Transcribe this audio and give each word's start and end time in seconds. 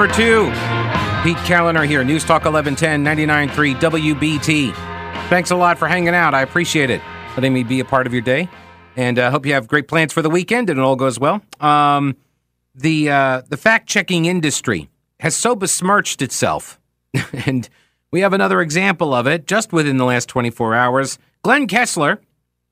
number 0.00 0.14
two. 0.14 0.44
Pete 1.22 1.36
Kaliner 1.44 1.86
here, 1.86 2.02
News 2.02 2.24
Talk 2.24 2.46
1110 2.46 3.04
99.3 3.04 3.74
WBT. 3.78 4.72
Thanks 5.28 5.50
a 5.50 5.56
lot 5.56 5.78
for 5.78 5.88
hanging 5.88 6.14
out. 6.14 6.32
I 6.32 6.40
appreciate 6.40 6.88
it. 6.88 7.02
Letting 7.36 7.52
me 7.52 7.64
be 7.64 7.80
a 7.80 7.84
part 7.84 8.06
of 8.06 8.14
your 8.14 8.22
day. 8.22 8.48
And 8.96 9.18
I 9.18 9.24
uh, 9.24 9.30
hope 9.30 9.44
you 9.44 9.52
have 9.52 9.68
great 9.68 9.88
plans 9.88 10.14
for 10.14 10.22
the 10.22 10.30
weekend 10.30 10.70
and 10.70 10.78
it 10.78 10.82
all 10.82 10.96
goes 10.96 11.20
well. 11.20 11.42
Um, 11.60 12.16
the 12.74 13.10
uh, 13.10 13.42
the 13.46 13.58
fact 13.58 13.90
checking 13.90 14.24
industry 14.24 14.88
has 15.18 15.36
so 15.36 15.54
besmirched 15.54 16.22
itself. 16.22 16.80
and 17.46 17.68
we 18.10 18.20
have 18.20 18.32
another 18.32 18.62
example 18.62 19.12
of 19.12 19.26
it 19.26 19.46
just 19.46 19.70
within 19.70 19.98
the 19.98 20.06
last 20.06 20.30
24 20.30 20.74
hours. 20.74 21.18
Glenn 21.42 21.66
Kessler, 21.66 22.22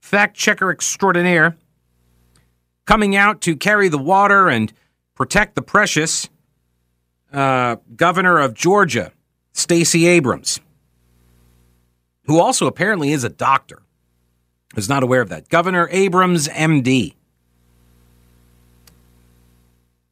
fact 0.01 0.35
checker 0.35 0.71
extraordinaire, 0.71 1.59
coming 2.87 3.15
out 3.15 3.43
to 3.43 3.55
carry 3.55 3.91
the 3.91 3.99
water 3.99 4.49
and 4.49 4.73
protect 5.15 5.57
the 5.57 5.63
precious 5.63 6.31
uh, 7.33 7.77
governor 7.97 8.39
of 8.39 8.55
Georgia, 8.55 9.13
Stacey 9.53 10.07
Abrams, 10.07 10.61
who 12.25 12.41
also 12.41 12.67
apparently 12.67 13.13
is 13.13 13.25
a 13.25 13.29
doctor. 13.29 13.83
I 14.73 14.77
was 14.77 14.89
not 14.89 15.03
aware 15.03 15.21
of 15.21 15.29
that. 15.31 15.49
Governor 15.49 15.89
Abrams, 15.91 16.49
MD. 16.49 17.15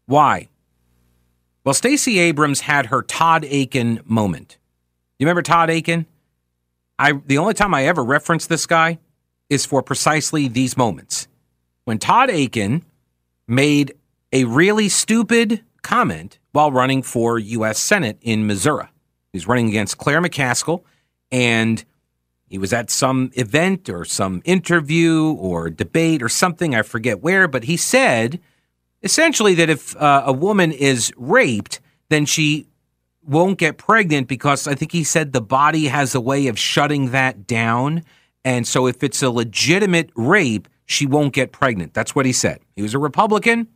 Why? 0.07 0.49
Well, 1.65 1.75
Stacey 1.75 2.19
Abrams 2.21 2.61
had 2.61 2.87
her 2.87 3.03
Todd 3.03 3.45
Akin 3.45 4.01
moment. 4.05 4.57
You 5.19 5.27
remember 5.27 5.43
Todd 5.43 5.69
Akin? 5.69 6.07
I 6.99 7.13
the 7.27 7.39
only 7.39 7.55
time 7.55 7.75
I 7.75 7.87
ever 7.87 8.05
reference 8.05 8.47
this 8.47 8.67
guy 8.67 8.99
is 9.51 9.67
for 9.67 9.83
precisely 9.83 10.49
these 10.49 10.77
moments. 10.77 11.29
When 11.85 11.99
Todd 11.99 12.31
Akin 12.31 12.85
made 13.47 13.95
a 14.33 14.45
really 14.45 14.89
stupid 14.89 15.63
comment 15.83 16.39
while 16.57 16.73
running 16.73 17.03
for 17.03 17.39
U.S. 17.39 17.79
Senate 17.79 18.17
in 18.23 18.47
Missouri. 18.47 18.87
He's 19.31 19.47
running 19.47 19.69
against 19.69 19.99
Claire 19.99 20.23
McCaskill, 20.23 20.85
and 21.31 21.85
he 22.49 22.57
was 22.57 22.73
at 22.73 22.89
some 22.89 23.31
event 23.35 23.91
or 23.91 24.07
some 24.07 24.41
interview 24.47 25.33
or 25.33 25.69
debate 25.69 26.23
or 26.23 26.31
something, 26.31 26.75
I 26.75 26.81
forget 26.81 27.21
where, 27.21 27.47
but 27.47 27.65
he 27.65 27.77
said 27.77 28.41
essentially 29.03 29.53
that 29.55 29.69
if 29.69 29.95
uh, 29.97 30.23
a 30.25 30.33
woman 30.33 30.73
is 30.73 31.13
raped, 31.19 31.81
then 32.09 32.25
she 32.25 32.67
won't 33.23 33.59
get 33.59 33.77
pregnant 33.77 34.27
because 34.27 34.67
I 34.67 34.75
think 34.75 34.93
he 34.93 35.05
said 35.05 35.35
the 35.35 35.43
body 35.43 35.89
has 35.89 36.15
a 36.15 36.23
way 36.23 36.47
of 36.47 36.59
shutting 36.59 37.11
that 37.11 37.47
down. 37.47 38.03
And 38.47 38.67
so 38.67 38.87
if 38.87 39.03
it's 39.03 39.23
a 39.23 39.29
legitimate 39.29 40.09
rape, 40.15 40.69
she 40.87 41.05
won't 41.05 41.35
get 41.35 41.53
pregnant. 41.53 41.93
That's 41.93 42.15
what 42.15 42.25
he 42.25 42.33
said. 42.33 42.61
He 42.77 42.81
was 42.81 42.95
a 42.95 42.99
Republican. 42.99 43.69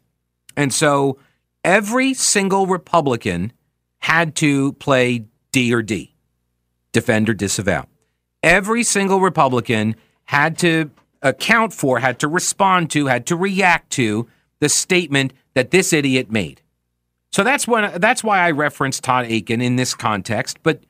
And 0.56 0.72
so 0.72 1.18
every 1.64 2.14
single 2.14 2.66
Republican 2.66 3.52
had 3.98 4.34
to 4.36 4.72
play 4.74 5.24
D 5.52 5.72
or 5.74 5.82
D, 5.82 6.14
defend 6.92 7.28
or 7.28 7.34
disavow. 7.34 7.86
Every 8.42 8.82
single 8.82 9.20
Republican 9.20 9.96
had 10.24 10.56
to 10.58 10.90
account 11.22 11.72
for, 11.72 11.98
had 11.98 12.18
to 12.20 12.28
respond 12.28 12.90
to, 12.92 13.06
had 13.06 13.26
to 13.26 13.36
react 13.36 13.90
to 13.90 14.28
the 14.60 14.68
statement 14.68 15.32
that 15.54 15.70
this 15.70 15.92
idiot 15.92 16.30
made. 16.30 16.62
So 17.32 17.44
that's 17.44 17.68
when 17.68 18.00
that's 18.00 18.24
why 18.24 18.40
I 18.40 18.50
referenced 18.50 19.04
Todd 19.04 19.30
Akin 19.30 19.60
in 19.60 19.76
this 19.76 19.94
context, 19.94 20.58
but 20.62 20.82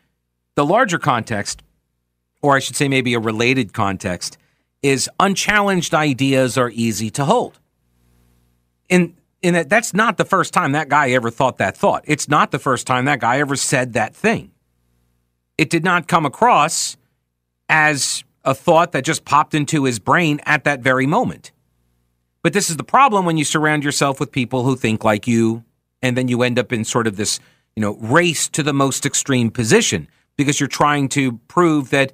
the 0.54 0.64
larger 0.64 0.98
context, 0.98 1.62
or 2.42 2.56
I 2.56 2.58
should 2.60 2.76
say 2.76 2.88
maybe 2.88 3.14
a 3.14 3.20
related 3.20 3.72
context, 3.72 4.38
is 4.82 5.08
unchallenged 5.18 5.94
ideas 5.94 6.56
are 6.56 6.70
easy 6.70 7.10
to 7.10 7.24
hold. 7.24 7.58
In 8.88 9.16
in 9.42 9.54
that 9.54 9.68
that's 9.68 9.94
not 9.94 10.16
the 10.16 10.24
first 10.24 10.52
time 10.52 10.72
that 10.72 10.88
guy 10.88 11.10
ever 11.10 11.30
thought 11.30 11.58
that 11.58 11.76
thought. 11.76 12.04
It's 12.06 12.28
not 12.28 12.50
the 12.50 12.58
first 12.58 12.86
time 12.86 13.06
that 13.06 13.20
guy 13.20 13.38
ever 13.38 13.56
said 13.56 13.94
that 13.94 14.14
thing. 14.14 14.50
It 15.56 15.70
did 15.70 15.84
not 15.84 16.08
come 16.08 16.26
across 16.26 16.96
as 17.68 18.24
a 18.44 18.54
thought 18.54 18.92
that 18.92 19.04
just 19.04 19.24
popped 19.24 19.54
into 19.54 19.84
his 19.84 19.98
brain 19.98 20.40
at 20.46 20.64
that 20.64 20.80
very 20.80 21.06
moment. 21.06 21.52
But 22.42 22.52
this 22.52 22.70
is 22.70 22.76
the 22.76 22.84
problem 22.84 23.26
when 23.26 23.36
you 23.36 23.44
surround 23.44 23.84
yourself 23.84 24.18
with 24.18 24.32
people 24.32 24.64
who 24.64 24.76
think 24.76 25.04
like 25.04 25.26
you, 25.26 25.64
and 26.02 26.16
then 26.16 26.28
you 26.28 26.42
end 26.42 26.58
up 26.58 26.72
in 26.72 26.84
sort 26.84 27.06
of 27.06 27.16
this, 27.16 27.38
you 27.76 27.82
know, 27.82 27.96
race 27.96 28.48
to 28.48 28.62
the 28.62 28.72
most 28.72 29.04
extreme 29.04 29.50
position 29.50 30.08
because 30.36 30.58
you're 30.58 30.68
trying 30.68 31.08
to 31.10 31.32
prove 31.48 31.90
that, 31.90 32.12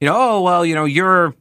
you 0.00 0.06
know, 0.06 0.14
oh 0.14 0.42
well, 0.42 0.66
you 0.66 0.74
know, 0.74 0.84
you're, 0.84 1.34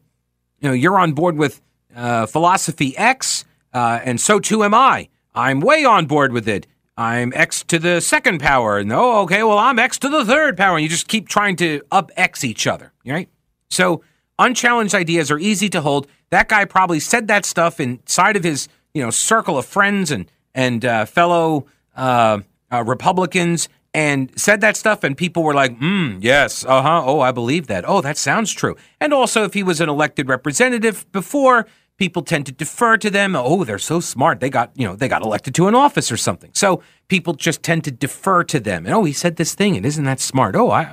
you 0.62 0.70
know, 0.70 0.72
you're 0.72 0.98
on 0.98 1.12
board 1.12 1.36
with 1.36 1.62
uh, 1.94 2.26
philosophy 2.26 2.98
X, 2.98 3.44
uh, 3.74 4.00
and 4.04 4.20
so 4.22 4.40
too 4.40 4.64
am 4.64 4.74
I. 4.74 5.10
I'm 5.34 5.60
way 5.60 5.86
on 5.86 6.06
board 6.06 6.34
with 6.34 6.48
it. 6.48 6.68
I'm 6.98 7.32
X 7.36 7.64
to 7.64 7.80
the 7.80 8.02
second 8.02 8.40
power. 8.42 8.84
No, 8.84 9.20
okay, 9.22 9.44
well, 9.44 9.58
I'm 9.58 9.80
X 9.80 9.98
to 10.00 10.10
the 10.10 10.26
third 10.26 10.58
power. 10.58 10.76
And 10.76 10.84
you 10.84 10.90
just 10.90 11.08
keep 11.08 11.28
trying 11.28 11.56
to 11.58 11.82
up 11.92 12.12
X 12.18 12.44
each 12.44 12.68
other, 12.68 12.92
right? 13.06 13.30
So 13.70 14.04
unchallenged 14.38 14.94
ideas 14.94 15.32
are 15.32 15.40
easy 15.40 15.70
to 15.70 15.82
hold. 15.82 16.08
That 16.30 16.50
guy 16.50 16.66
probably 16.66 17.00
said 17.00 17.28
that 17.28 17.46
stuff 17.46 17.80
inside 17.80 18.36
of 18.36 18.44
his, 18.44 18.68
you 18.94 19.02
know, 19.02 19.10
circle 19.10 19.58
of 19.58 19.66
friends 19.66 20.12
and 20.12 20.30
and 20.54 20.84
uh, 20.84 21.06
fellow 21.06 21.66
uh, 21.96 22.40
uh, 22.72 22.84
Republicans, 22.84 23.70
and 23.94 24.32
said 24.38 24.62
that 24.62 24.76
stuff, 24.76 25.04
and 25.04 25.18
people 25.18 25.44
were 25.44 25.54
like, 25.54 25.78
"Hmm, 25.78 26.18
yes, 26.20 26.66
uh 26.66 26.82
huh, 26.82 27.04
oh, 27.06 27.22
I 27.22 27.32
believe 27.32 27.68
that. 27.68 27.84
Oh, 27.88 28.02
that 28.02 28.18
sounds 28.18 28.52
true." 28.52 28.76
And 29.00 29.14
also, 29.14 29.44
if 29.44 29.54
he 29.54 29.64
was 29.64 29.80
an 29.80 29.90
elected 29.90 30.28
representative 30.28 31.10
before, 31.12 31.68
people 32.02 32.24
tend 32.24 32.48
to 32.48 32.52
defer 32.52 32.98
to 32.98 33.12
them. 33.12 33.36
Oh, 33.36 33.64
they're 33.64 33.78
so 33.78 34.00
smart. 34.00 34.40
They 34.40 34.50
got, 34.50 34.72
you 34.74 34.88
know, 34.88 34.96
they 34.96 35.08
got 35.08 35.22
elected 35.22 35.54
to 35.54 35.68
an 35.68 35.76
office 35.76 36.12
or 36.12 36.18
something. 36.18 36.50
So 36.56 36.82
people 37.10 37.36
just 37.36 37.62
tend 37.62 37.84
to 37.84 37.92
defer 37.92 38.44
to 38.46 38.60
them. 38.60 38.88
And 38.88 38.96
oh, 38.96 39.04
he 39.04 39.14
said 39.14 39.36
this 39.36 39.54
thing 39.54 39.78
and 39.78 39.86
isn't 39.86 40.06
that 40.06 40.20
smart? 40.20 40.56
Oh, 40.56 40.72
I 40.72 40.92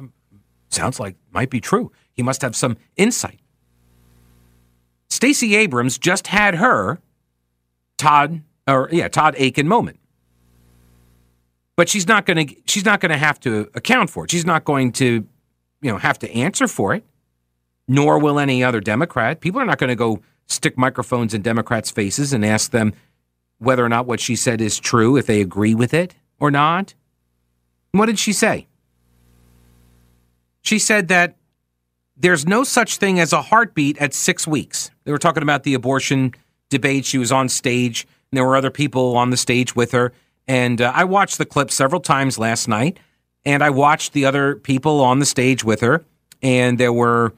sounds 0.69 1.01
like 1.01 1.17
might 1.31 1.49
be 1.49 1.63
true. 1.63 1.91
He 2.13 2.23
must 2.23 2.43
have 2.43 2.55
some 2.55 2.77
insight. 2.99 3.41
Stacey 5.09 5.57
Abrams 5.57 5.97
just 5.97 6.27
had 6.27 6.57
her 6.57 6.99
Todd 7.97 8.43
or 8.67 8.91
yeah, 8.93 9.09
Todd 9.09 9.35
Akin 9.41 9.67
moment. 9.67 9.99
But 11.75 11.89
she's 11.89 12.07
not 12.07 12.27
going 12.27 12.49
to 12.49 12.55
she's 12.67 12.85
not 12.85 13.01
going 13.01 13.13
to 13.13 13.17
have 13.17 13.41
to 13.41 13.71
account 13.75 14.11
for 14.11 14.27
it. 14.27 14.31
She's 14.31 14.45
not 14.45 14.67
going 14.67 14.93
to, 14.93 15.27
you 15.81 15.91
know, 15.91 15.97
have 15.97 16.19
to 16.19 16.31
answer 16.31 16.69
for 16.69 16.93
it. 16.95 17.03
Nor 17.91 18.19
will 18.19 18.39
any 18.39 18.63
other 18.63 18.81
Democrat. 18.83 19.41
People 19.41 19.63
are 19.63 19.65
not 19.65 19.79
going 19.79 19.89
to 19.89 19.97
go 19.97 20.21
stick 20.49 20.77
microphones 20.77 21.35
in 21.35 21.43
Democrats' 21.43 21.91
faces 21.91 22.33
and 22.33 22.45
ask 22.45 22.71
them 22.71 22.93
whether 23.59 23.85
or 23.85 23.89
not 23.89 24.07
what 24.07 24.21
she 24.21 24.35
said 24.35 24.61
is 24.61 24.79
true, 24.79 25.17
if 25.17 25.27
they 25.27 25.41
agree 25.41 25.75
with 25.75 25.95
it 25.95 26.15
or 26.41 26.51
not. 26.51 26.95
What 27.93 28.07
did 28.07 28.19
she 28.19 28.33
say? 28.33 28.67
She 30.63 30.79
said 30.79 31.09
that 31.09 31.37
there's 32.17 32.47
no 32.47 32.65
such 32.65 32.97
thing 32.97 33.21
as 33.21 33.33
a 33.33 33.43
heartbeat 33.43 33.99
at 33.99 34.13
six 34.13 34.47
weeks. 34.47 34.91
They 35.05 35.13
were 35.13 35.19
talking 35.19 35.43
about 35.43 35.63
the 35.63 35.75
abortion 35.75 36.35
debate. 36.69 37.05
She 37.05 37.19
was 37.19 37.33
on 37.33 37.49
stage, 37.49 38.07
and 38.31 38.37
there 38.37 38.45
were 38.45 38.57
other 38.57 38.71
people 38.71 39.17
on 39.17 39.31
the 39.31 39.37
stage 39.37 39.77
with 39.77 39.93
her. 39.93 40.13
And 40.47 40.81
uh, 40.81 40.93
I 40.95 41.05
watched 41.05 41.39
the 41.39 41.47
clip 41.47 41.71
several 41.71 42.01
times 42.01 42.39
last 42.39 42.69
night, 42.69 42.99
and 43.45 43.63
I 43.63 43.71
watched 43.71 44.13
the 44.13 44.25
other 44.25 44.57
people 44.57 45.01
on 45.01 45.21
the 45.21 45.27
stage 45.27 45.63
with 45.63 45.81
her. 45.81 46.05
And 46.43 46.79
there 46.79 46.93
were 46.93 47.35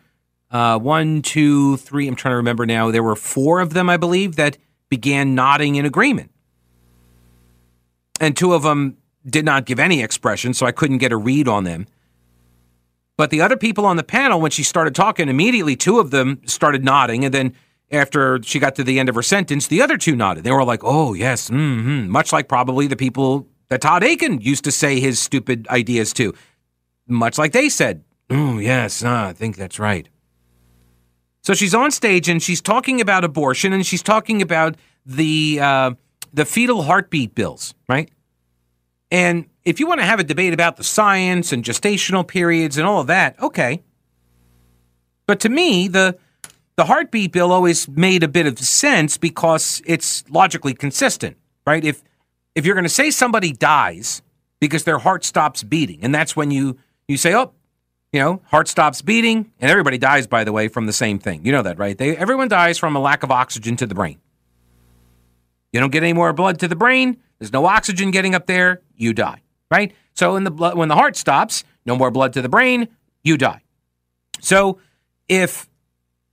uh, 0.50 0.78
one, 0.78 1.22
two, 1.22 1.76
three. 1.78 2.08
I'm 2.08 2.16
trying 2.16 2.32
to 2.32 2.36
remember 2.36 2.66
now. 2.66 2.90
There 2.90 3.02
were 3.02 3.16
four 3.16 3.60
of 3.60 3.72
them, 3.72 3.88
I 3.88 3.96
believe, 3.96 4.36
that 4.36 4.58
began 4.88 5.34
nodding 5.34 5.76
in 5.76 5.84
agreement. 5.84 6.30
And 8.20 8.36
two 8.36 8.52
of 8.52 8.62
them 8.62 8.96
did 9.26 9.44
not 9.44 9.66
give 9.66 9.78
any 9.78 10.02
expression, 10.02 10.54
so 10.54 10.66
I 10.66 10.72
couldn't 10.72 10.98
get 10.98 11.12
a 11.12 11.16
read 11.16 11.48
on 11.48 11.64
them. 11.64 11.86
But 13.16 13.30
the 13.30 13.42
other 13.42 13.56
people 13.56 13.84
on 13.86 13.96
the 13.96 14.02
panel, 14.02 14.40
when 14.40 14.50
she 14.50 14.62
started 14.62 14.94
talking, 14.94 15.28
immediately 15.28 15.76
two 15.76 15.98
of 15.98 16.10
them 16.10 16.40
started 16.46 16.82
nodding. 16.82 17.24
And 17.24 17.34
then 17.34 17.54
after 17.90 18.42
she 18.42 18.58
got 18.58 18.74
to 18.76 18.84
the 18.84 18.98
end 18.98 19.08
of 19.08 19.14
her 19.14 19.22
sentence, 19.22 19.66
the 19.66 19.82
other 19.82 19.98
two 19.98 20.16
nodded. 20.16 20.44
They 20.44 20.52
were 20.52 20.64
like, 20.64 20.80
oh, 20.82 21.12
yes, 21.14 21.50
mm-hmm. 21.50 22.08
much 22.08 22.32
like 22.32 22.48
probably 22.48 22.86
the 22.86 22.96
people 22.96 23.46
that 23.68 23.82
Todd 23.82 24.02
Akin 24.02 24.40
used 24.40 24.64
to 24.64 24.72
say 24.72 25.00
his 25.00 25.20
stupid 25.20 25.68
ideas 25.68 26.12
to. 26.14 26.34
Much 27.06 27.38
like 27.38 27.52
they 27.52 27.68
said, 27.68 28.04
oh, 28.30 28.58
yes, 28.58 29.04
uh, 29.04 29.26
I 29.28 29.32
think 29.32 29.56
that's 29.56 29.78
right. 29.78 30.08
So 31.42 31.54
she's 31.54 31.74
on 31.74 31.90
stage 31.90 32.28
and 32.28 32.42
she's 32.42 32.60
talking 32.60 33.00
about 33.00 33.24
abortion 33.24 33.72
and 33.72 33.86
she's 33.86 34.02
talking 34.02 34.42
about 34.42 34.76
the 35.06 35.58
uh, 35.60 35.92
the 36.32 36.44
fetal 36.44 36.82
heartbeat 36.82 37.34
bills, 37.34 37.74
right? 37.88 38.10
And 39.10 39.46
if 39.64 39.80
you 39.80 39.86
want 39.86 40.00
to 40.00 40.06
have 40.06 40.20
a 40.20 40.24
debate 40.24 40.52
about 40.52 40.76
the 40.76 40.84
science 40.84 41.52
and 41.52 41.64
gestational 41.64 42.26
periods 42.26 42.76
and 42.78 42.86
all 42.86 43.00
of 43.00 43.06
that, 43.08 43.40
okay. 43.40 43.82
But 45.26 45.40
to 45.40 45.48
me, 45.48 45.88
the 45.88 46.16
the 46.76 46.84
heartbeat 46.84 47.32
bill 47.32 47.52
always 47.52 47.88
made 47.88 48.22
a 48.22 48.28
bit 48.28 48.46
of 48.46 48.58
sense 48.58 49.18
because 49.18 49.82
it's 49.84 50.24
logically 50.30 50.74
consistent, 50.74 51.36
right? 51.66 51.84
If 51.84 52.02
if 52.54 52.66
you're 52.66 52.74
going 52.74 52.84
to 52.84 52.88
say 52.88 53.10
somebody 53.10 53.52
dies 53.52 54.22
because 54.60 54.84
their 54.84 54.98
heart 54.98 55.24
stops 55.24 55.62
beating, 55.62 56.00
and 56.02 56.14
that's 56.14 56.36
when 56.36 56.50
you 56.50 56.78
you 57.08 57.16
say, 57.16 57.34
"Oh, 57.34 57.52
you 58.12 58.20
know, 58.20 58.42
heart 58.46 58.66
stops 58.68 59.02
beating, 59.02 59.52
and 59.60 59.70
everybody 59.70 59.98
dies, 59.98 60.26
by 60.26 60.44
the 60.44 60.52
way, 60.52 60.68
from 60.68 60.86
the 60.86 60.92
same 60.92 61.18
thing. 61.18 61.44
You 61.44 61.52
know 61.52 61.62
that, 61.62 61.78
right? 61.78 61.96
They, 61.96 62.16
everyone 62.16 62.48
dies 62.48 62.76
from 62.78 62.96
a 62.96 63.00
lack 63.00 63.22
of 63.22 63.30
oxygen 63.30 63.76
to 63.76 63.86
the 63.86 63.94
brain. 63.94 64.18
You 65.72 65.78
don't 65.78 65.90
get 65.92 66.02
any 66.02 66.12
more 66.12 66.32
blood 66.32 66.58
to 66.60 66.68
the 66.68 66.76
brain, 66.76 67.18
there's 67.38 67.52
no 67.52 67.66
oxygen 67.66 68.10
getting 68.10 68.34
up 68.34 68.46
there, 68.46 68.82
you 68.96 69.14
die. 69.14 69.40
right? 69.70 69.94
So 70.14 70.36
in 70.36 70.44
the 70.44 70.50
blood, 70.50 70.76
when 70.76 70.88
the 70.88 70.94
heart 70.94 71.16
stops, 71.16 71.64
no 71.86 71.96
more 71.96 72.10
blood 72.10 72.34
to 72.34 72.42
the 72.42 72.48
brain, 72.48 72.88
you 73.22 73.38
die. 73.38 73.62
So 74.40 74.78
if 75.28 75.68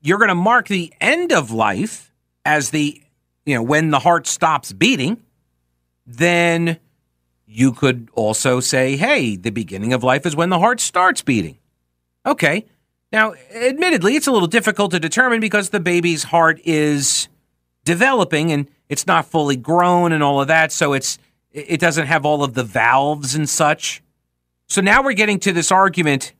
you're 0.01 0.17
going 0.17 0.29
to 0.29 0.35
mark 0.35 0.67
the 0.67 0.93
end 0.99 1.31
of 1.31 1.51
life 1.51 2.11
as 2.43 2.71
the, 2.71 3.01
you 3.45 3.55
know, 3.55 3.63
when 3.63 3.91
the 3.91 3.99
heart 3.99 4.27
stops 4.27 4.73
beating, 4.73 5.21
then 6.05 6.79
you 7.45 7.71
could 7.71 8.09
also 8.13 8.59
say, 8.59 8.97
hey, 8.97 9.35
the 9.35 9.51
beginning 9.51 9.93
of 9.93 10.03
life 10.03 10.25
is 10.25 10.35
when 10.35 10.49
the 10.49 10.59
heart 10.59 10.79
starts 10.79 11.21
beating. 11.21 11.57
Okay. 12.27 12.65
Now, 13.11 13.33
admittedly, 13.55 14.15
it's 14.15 14.27
a 14.27 14.31
little 14.31 14.49
difficult 14.49 14.91
to 14.91 14.99
determine 14.99 15.39
because 15.39 15.69
the 15.69 15.79
baby's 15.79 16.23
heart 16.23 16.59
is 16.65 17.29
developing 17.85 18.51
and 18.51 18.67
it's 18.89 19.07
not 19.07 19.25
fully 19.25 19.55
grown 19.55 20.11
and 20.11 20.21
all 20.21 20.41
of 20.41 20.49
that. 20.49 20.73
So 20.73 20.91
it's 20.93 21.17
it 21.53 21.79
doesn't 21.79 22.07
have 22.07 22.25
all 22.25 22.43
of 22.43 22.53
the 22.53 22.63
valves 22.63 23.33
and 23.33 23.49
such. 23.49 24.03
So 24.67 24.81
now 24.81 25.01
we're 25.01 25.13
getting 25.13 25.39
to 25.39 25.53
this 25.53 25.71
argument 25.71 26.33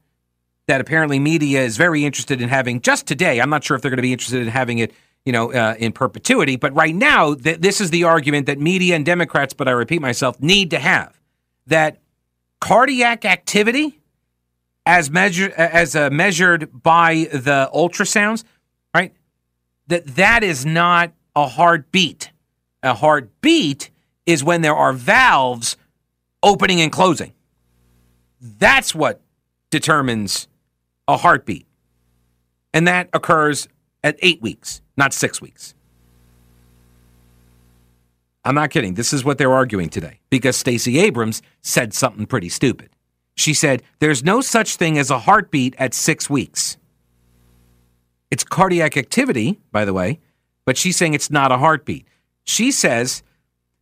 that 0.68 0.82
apparently 0.82 1.18
media 1.18 1.62
is 1.62 1.78
very 1.78 2.04
interested 2.04 2.42
in 2.42 2.50
having 2.50 2.82
just 2.82 3.08
today. 3.08 3.40
I'm 3.40 3.50
not 3.50 3.64
sure 3.64 3.76
if 3.76 3.82
they're 3.82 3.90
going 3.90 3.98
to 3.98 4.04
be 4.04 4.12
interested 4.12 4.42
in 4.42 4.50
having 4.50 4.80
it, 4.80 4.92
you 5.26 5.32
know, 5.32 5.54
uh, 5.54 5.76
in 5.80 5.94
perpetuity. 5.94 6.58
But 6.58 6.76
right 6.76 6.94
now, 6.94 7.34
th- 7.34 7.60
this 7.60 7.80
is 7.80 7.90
the 7.90 8.04
argument 8.04 8.46
that 8.48 8.60
media 8.60 8.98
and 8.98 9.06
Democrats, 9.06 9.54
but 9.54 9.70
I 9.70 9.72
repeat 9.72 10.02
myself, 10.02 10.42
need 10.42 10.72
to 10.72 10.80
have 10.80 11.18
that 11.68 12.00
cardiac 12.60 13.24
activity 13.24 13.98
as 14.88 15.12
measured 15.12 15.52
as 15.52 15.98
uh, 15.98 16.10
measured 16.10 16.82
by 16.82 17.28
the 17.34 17.70
ultrasounds, 17.76 18.46
right? 18.96 19.14
That 19.88 20.08
that 20.16 20.44
is 20.44 20.66
not 20.66 21.12
a 21.36 21.46
heartbeat. 21.46 22.32
A 22.82 22.94
heartbeat 22.94 23.92
is 24.26 24.46
when 24.46 24.62
there 24.62 24.76
are 24.76 24.94
valves 24.94 25.76
opening 26.42 26.80
and 26.80 26.90
closing. 26.90 27.34
That's 28.40 28.96
what 28.96 29.22
determines 29.72 30.48
a 31.06 31.18
heartbeat. 31.18 31.68
And 32.74 32.88
that 32.88 33.10
occurs 33.12 33.68
at 34.06 34.16
eight 34.22 34.42
weeks, 34.42 34.82
not 34.96 35.14
six 35.14 35.42
weeks. 35.42 35.74
I'm 38.46 38.56
not 38.56 38.70
kidding. 38.70 38.94
This 38.94 39.12
is 39.12 39.26
what 39.26 39.38
they're 39.38 39.54
arguing 39.54 39.90
today 39.90 40.22
because 40.30 40.56
Stacey 40.56 40.98
Abrams 41.00 41.42
said 41.62 41.94
something 41.94 42.26
pretty 42.26 42.48
stupid. 42.48 42.90
She 43.38 43.54
said, 43.54 43.84
There's 44.00 44.24
no 44.24 44.42
such 44.42 44.76
thing 44.76 44.98
as 44.98 45.10
a 45.10 45.20
heartbeat 45.20 45.76
at 45.78 45.94
six 45.94 46.30
weeks. 46.30 46.78
It's 48.30 48.44
cardiac 48.44 48.98
activity, 48.98 49.60
by 49.72 49.86
the 49.86 49.94
way, 49.94 50.20
but 50.66 50.76
she's 50.76 50.98
saying 50.98 51.14
it's 51.14 51.32
not 51.32 51.52
a 51.52 51.58
heartbeat. 51.58 52.06
She 52.44 52.72
says 52.72 53.24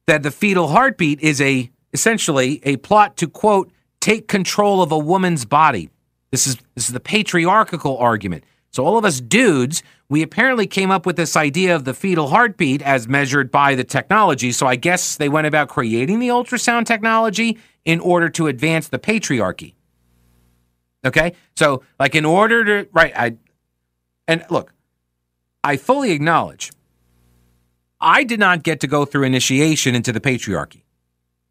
that 0.05 0.21
the 0.21 0.31
fetal 0.31 0.67
heartbeat 0.67 1.19
is 1.21 1.41
a 1.41 1.71
essentially 1.93 2.59
a 2.63 2.77
plot 2.77 3.17
to 3.17 3.27
quote 3.27 3.71
take 4.01 4.27
control 4.27 4.83
of 4.83 4.91
a 4.91 4.97
woman's 4.97 5.45
body. 5.45 5.89
This 6.31 6.45
is 6.45 6.57
this 6.75 6.87
is 6.87 6.93
the 6.93 6.99
patriarchal 6.99 7.97
argument. 7.97 8.43
So 8.71 8.85
all 8.85 8.97
of 8.97 9.05
us 9.05 9.21
dudes, 9.21 9.83
we 10.09 10.21
apparently 10.21 10.67
came 10.67 10.91
up 10.91 11.05
with 11.05 11.15
this 11.15 11.37
idea 11.37 11.75
of 11.75 11.85
the 11.85 11.93
fetal 11.93 12.27
heartbeat 12.27 12.81
as 12.81 13.07
measured 13.07 13.49
by 13.49 13.73
the 13.73 13.85
technology. 13.85 14.51
So 14.51 14.67
I 14.67 14.75
guess 14.75 15.15
they 15.15 15.29
went 15.29 15.47
about 15.47 15.69
creating 15.69 16.19
the 16.19 16.27
ultrasound 16.27 16.85
technology 16.85 17.57
in 17.85 17.99
order 17.99 18.29
to 18.29 18.47
advance 18.47 18.87
the 18.87 18.99
patriarchy. 18.99 19.75
Okay? 21.05 21.33
So 21.55 21.83
like 21.99 22.15
in 22.15 22.25
order 22.25 22.65
to 22.83 22.89
right, 22.91 23.13
I 23.15 23.37
and 24.27 24.43
look, 24.49 24.73
I 25.63 25.77
fully 25.77 26.11
acknowledge 26.11 26.71
I 28.01 28.23
did 28.23 28.39
not 28.39 28.63
get 28.63 28.79
to 28.81 28.87
go 28.87 29.05
through 29.05 29.23
initiation 29.23 29.95
into 29.95 30.11
the 30.11 30.19
patriarchy. 30.19 30.81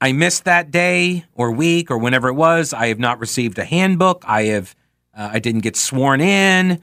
I 0.00 0.12
missed 0.12 0.44
that 0.44 0.70
day 0.70 1.24
or 1.34 1.50
week 1.50 1.90
or 1.90 1.96
whenever 1.96 2.28
it 2.28 2.34
was. 2.34 2.74
I 2.74 2.88
have 2.88 2.98
not 2.98 3.20
received 3.20 3.58
a 3.58 3.64
handbook. 3.64 4.24
I 4.26 4.44
have 4.44 4.74
uh, 5.16 5.30
I 5.32 5.38
didn't 5.38 5.62
get 5.62 5.76
sworn 5.76 6.20
in. 6.20 6.82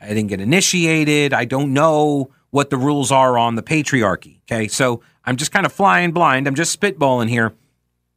I 0.00 0.08
didn't 0.08 0.28
get 0.28 0.40
initiated. 0.40 1.32
I 1.32 1.44
don't 1.44 1.72
know 1.72 2.30
what 2.50 2.70
the 2.70 2.76
rules 2.76 3.10
are 3.10 3.36
on 3.36 3.56
the 3.56 3.62
patriarchy. 3.62 4.38
Okay, 4.42 4.68
so 4.68 5.02
I'm 5.24 5.36
just 5.36 5.50
kind 5.50 5.66
of 5.66 5.72
flying 5.72 6.12
blind. 6.12 6.46
I'm 6.46 6.54
just 6.54 6.78
spitballing 6.78 7.28
here. 7.28 7.52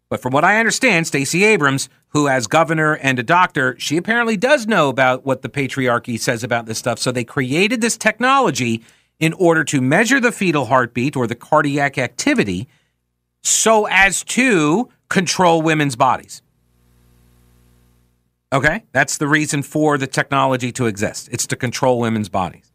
But 0.09 0.21
from 0.21 0.31
what 0.31 0.45
I 0.45 0.59
understand, 0.59 1.05
Stacey 1.05 1.43
Abrams, 1.43 1.89
who 2.09 2.27
as 2.27 2.47
governor 2.47 2.95
and 2.95 3.19
a 3.19 3.23
doctor, 3.23 3.75
she 3.77 3.97
apparently 3.97 4.37
does 4.37 4.65
know 4.65 4.87
about 4.89 5.25
what 5.25 5.41
the 5.41 5.49
patriarchy 5.49 6.19
says 6.19 6.43
about 6.43 6.65
this 6.65 6.77
stuff. 6.77 6.99
So 6.99 7.11
they 7.11 7.25
created 7.25 7.81
this 7.81 7.97
technology 7.97 8.83
in 9.19 9.33
order 9.33 9.63
to 9.65 9.81
measure 9.81 10.19
the 10.19 10.31
fetal 10.31 10.65
heartbeat 10.65 11.15
or 11.15 11.27
the 11.27 11.35
cardiac 11.35 11.97
activity 11.97 12.67
so 13.43 13.85
as 13.87 14.23
to 14.23 14.89
control 15.09 15.61
women's 15.61 15.95
bodies. 15.95 16.41
Okay? 18.53 18.83
That's 18.93 19.17
the 19.17 19.27
reason 19.27 19.61
for 19.61 19.97
the 19.97 20.07
technology 20.07 20.71
to 20.73 20.85
exist. 20.85 21.27
It's 21.31 21.47
to 21.47 21.55
control 21.55 21.99
women's 21.99 22.29
bodies. 22.29 22.71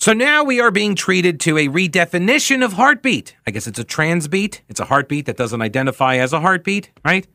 So 0.00 0.12
now 0.12 0.44
we 0.44 0.60
are 0.60 0.70
being 0.70 0.94
treated 0.94 1.40
to 1.40 1.58
a 1.58 1.66
redefinition 1.66 2.64
of 2.64 2.74
heartbeat. 2.74 3.34
I 3.48 3.50
guess 3.50 3.66
it's 3.66 3.80
a 3.80 3.84
transbeat. 3.84 4.60
It's 4.68 4.78
a 4.78 4.84
heartbeat 4.84 5.26
that 5.26 5.36
doesn't 5.36 5.60
identify 5.60 6.18
as 6.18 6.32
a 6.32 6.40
heartbeat, 6.40 6.90
right? 7.04 7.26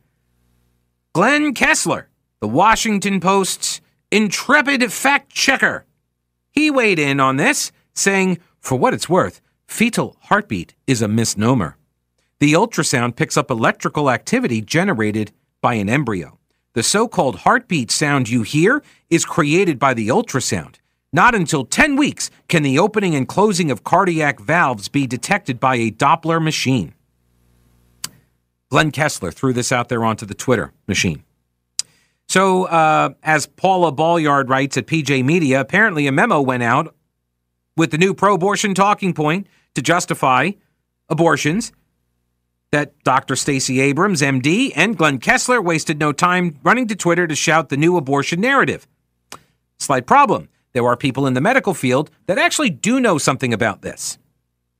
Glenn 1.12 1.52
Kessler, 1.52 2.08
the 2.40 2.48
Washington 2.48 3.20
Post's 3.20 3.82
intrepid 4.10 4.90
fact 4.90 5.30
checker, 5.30 5.84
he 6.52 6.70
weighed 6.70 6.98
in 6.98 7.20
on 7.20 7.36
this, 7.36 7.70
saying, 7.92 8.38
for 8.60 8.78
what 8.78 8.94
it's 8.94 9.10
worth, 9.10 9.42
fetal 9.66 10.16
heartbeat 10.22 10.74
is 10.86 11.02
a 11.02 11.08
misnomer. 11.08 11.76
The 12.38 12.54
ultrasound 12.54 13.14
picks 13.16 13.36
up 13.36 13.50
electrical 13.50 14.10
activity 14.10 14.62
generated 14.62 15.32
by 15.60 15.74
an 15.74 15.90
embryo. 15.90 16.38
The 16.72 16.82
so 16.82 17.08
called 17.08 17.40
heartbeat 17.40 17.90
sound 17.90 18.30
you 18.30 18.42
hear 18.42 18.82
is 19.10 19.26
created 19.26 19.78
by 19.78 19.92
the 19.92 20.08
ultrasound. 20.08 20.76
Not 21.14 21.36
until 21.36 21.64
10 21.64 21.94
weeks 21.94 22.28
can 22.48 22.64
the 22.64 22.76
opening 22.76 23.14
and 23.14 23.28
closing 23.28 23.70
of 23.70 23.84
cardiac 23.84 24.40
valves 24.40 24.88
be 24.88 25.06
detected 25.06 25.60
by 25.60 25.76
a 25.76 25.92
Doppler 25.92 26.42
machine. 26.42 26.92
Glenn 28.68 28.90
Kessler 28.90 29.30
threw 29.30 29.52
this 29.52 29.70
out 29.70 29.88
there 29.88 30.04
onto 30.04 30.26
the 30.26 30.34
Twitter 30.34 30.72
machine. 30.88 31.22
So, 32.28 32.64
uh, 32.64 33.10
as 33.22 33.46
Paula 33.46 33.92
Bolyard 33.92 34.48
writes 34.48 34.76
at 34.76 34.88
PJ 34.88 35.24
Media, 35.24 35.60
apparently 35.60 36.08
a 36.08 36.12
memo 36.12 36.40
went 36.40 36.64
out 36.64 36.96
with 37.76 37.92
the 37.92 37.98
new 37.98 38.12
pro 38.12 38.34
abortion 38.34 38.74
talking 38.74 39.14
point 39.14 39.46
to 39.76 39.82
justify 39.82 40.50
abortions 41.08 41.70
that 42.72 42.92
Dr. 43.04 43.36
Stacey 43.36 43.80
Abrams, 43.80 44.20
MD, 44.20 44.72
and 44.74 44.98
Glenn 44.98 45.18
Kessler 45.18 45.62
wasted 45.62 46.00
no 46.00 46.10
time 46.10 46.58
running 46.64 46.88
to 46.88 46.96
Twitter 46.96 47.28
to 47.28 47.36
shout 47.36 47.68
the 47.68 47.76
new 47.76 47.96
abortion 47.96 48.40
narrative. 48.40 48.88
Slight 49.78 50.06
problem. 50.06 50.48
There 50.74 50.86
are 50.86 50.96
people 50.96 51.26
in 51.26 51.34
the 51.34 51.40
medical 51.40 51.72
field 51.72 52.10
that 52.26 52.36
actually 52.36 52.68
do 52.68 53.00
know 53.00 53.16
something 53.16 53.54
about 53.54 53.82
this. 53.82 54.18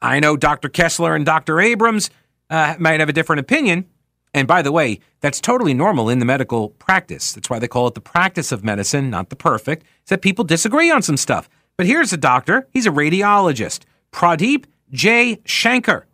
I 0.02 0.20
know 0.20 0.36
Dr. 0.36 0.68
Kessler 0.68 1.14
and 1.14 1.24
Dr. 1.24 1.60
Abrams 1.60 2.10
uh, 2.50 2.74
might 2.78 3.00
have 3.00 3.08
a 3.08 3.12
different 3.12 3.40
opinion, 3.40 3.86
and 4.34 4.48
by 4.48 4.60
the 4.60 4.72
way, 4.72 4.98
that's 5.20 5.40
totally 5.40 5.72
normal 5.72 6.10
in 6.10 6.18
the 6.18 6.24
medical 6.24 6.70
practice. 6.70 7.32
That's 7.32 7.48
why 7.48 7.60
they 7.60 7.68
call 7.68 7.86
it 7.86 7.94
the 7.94 8.00
practice 8.00 8.52
of 8.52 8.64
medicine, 8.64 9.08
not 9.08 9.30
the 9.30 9.36
perfect. 9.36 9.84
Is 9.84 10.10
that 10.10 10.20
people 10.20 10.44
disagree 10.44 10.90
on 10.90 11.00
some 11.00 11.16
stuff. 11.16 11.48
But 11.76 11.86
here's 11.86 12.12
a 12.12 12.18
doctor. 12.18 12.68
He's 12.72 12.86
a 12.86 12.90
radiologist, 12.90 13.84
Pradheep 14.12 14.66
J. 14.90 15.36
Shanker. 15.44 16.04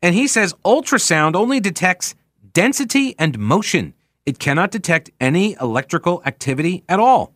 And 0.00 0.14
he 0.14 0.26
says 0.26 0.54
ultrasound 0.64 1.36
only 1.36 1.60
detects 1.60 2.14
density 2.52 3.14
and 3.18 3.38
motion. 3.38 3.94
It 4.26 4.38
cannot 4.38 4.70
detect 4.70 5.10
any 5.20 5.56
electrical 5.60 6.22
activity 6.24 6.84
at 6.88 6.98
all. 6.98 7.34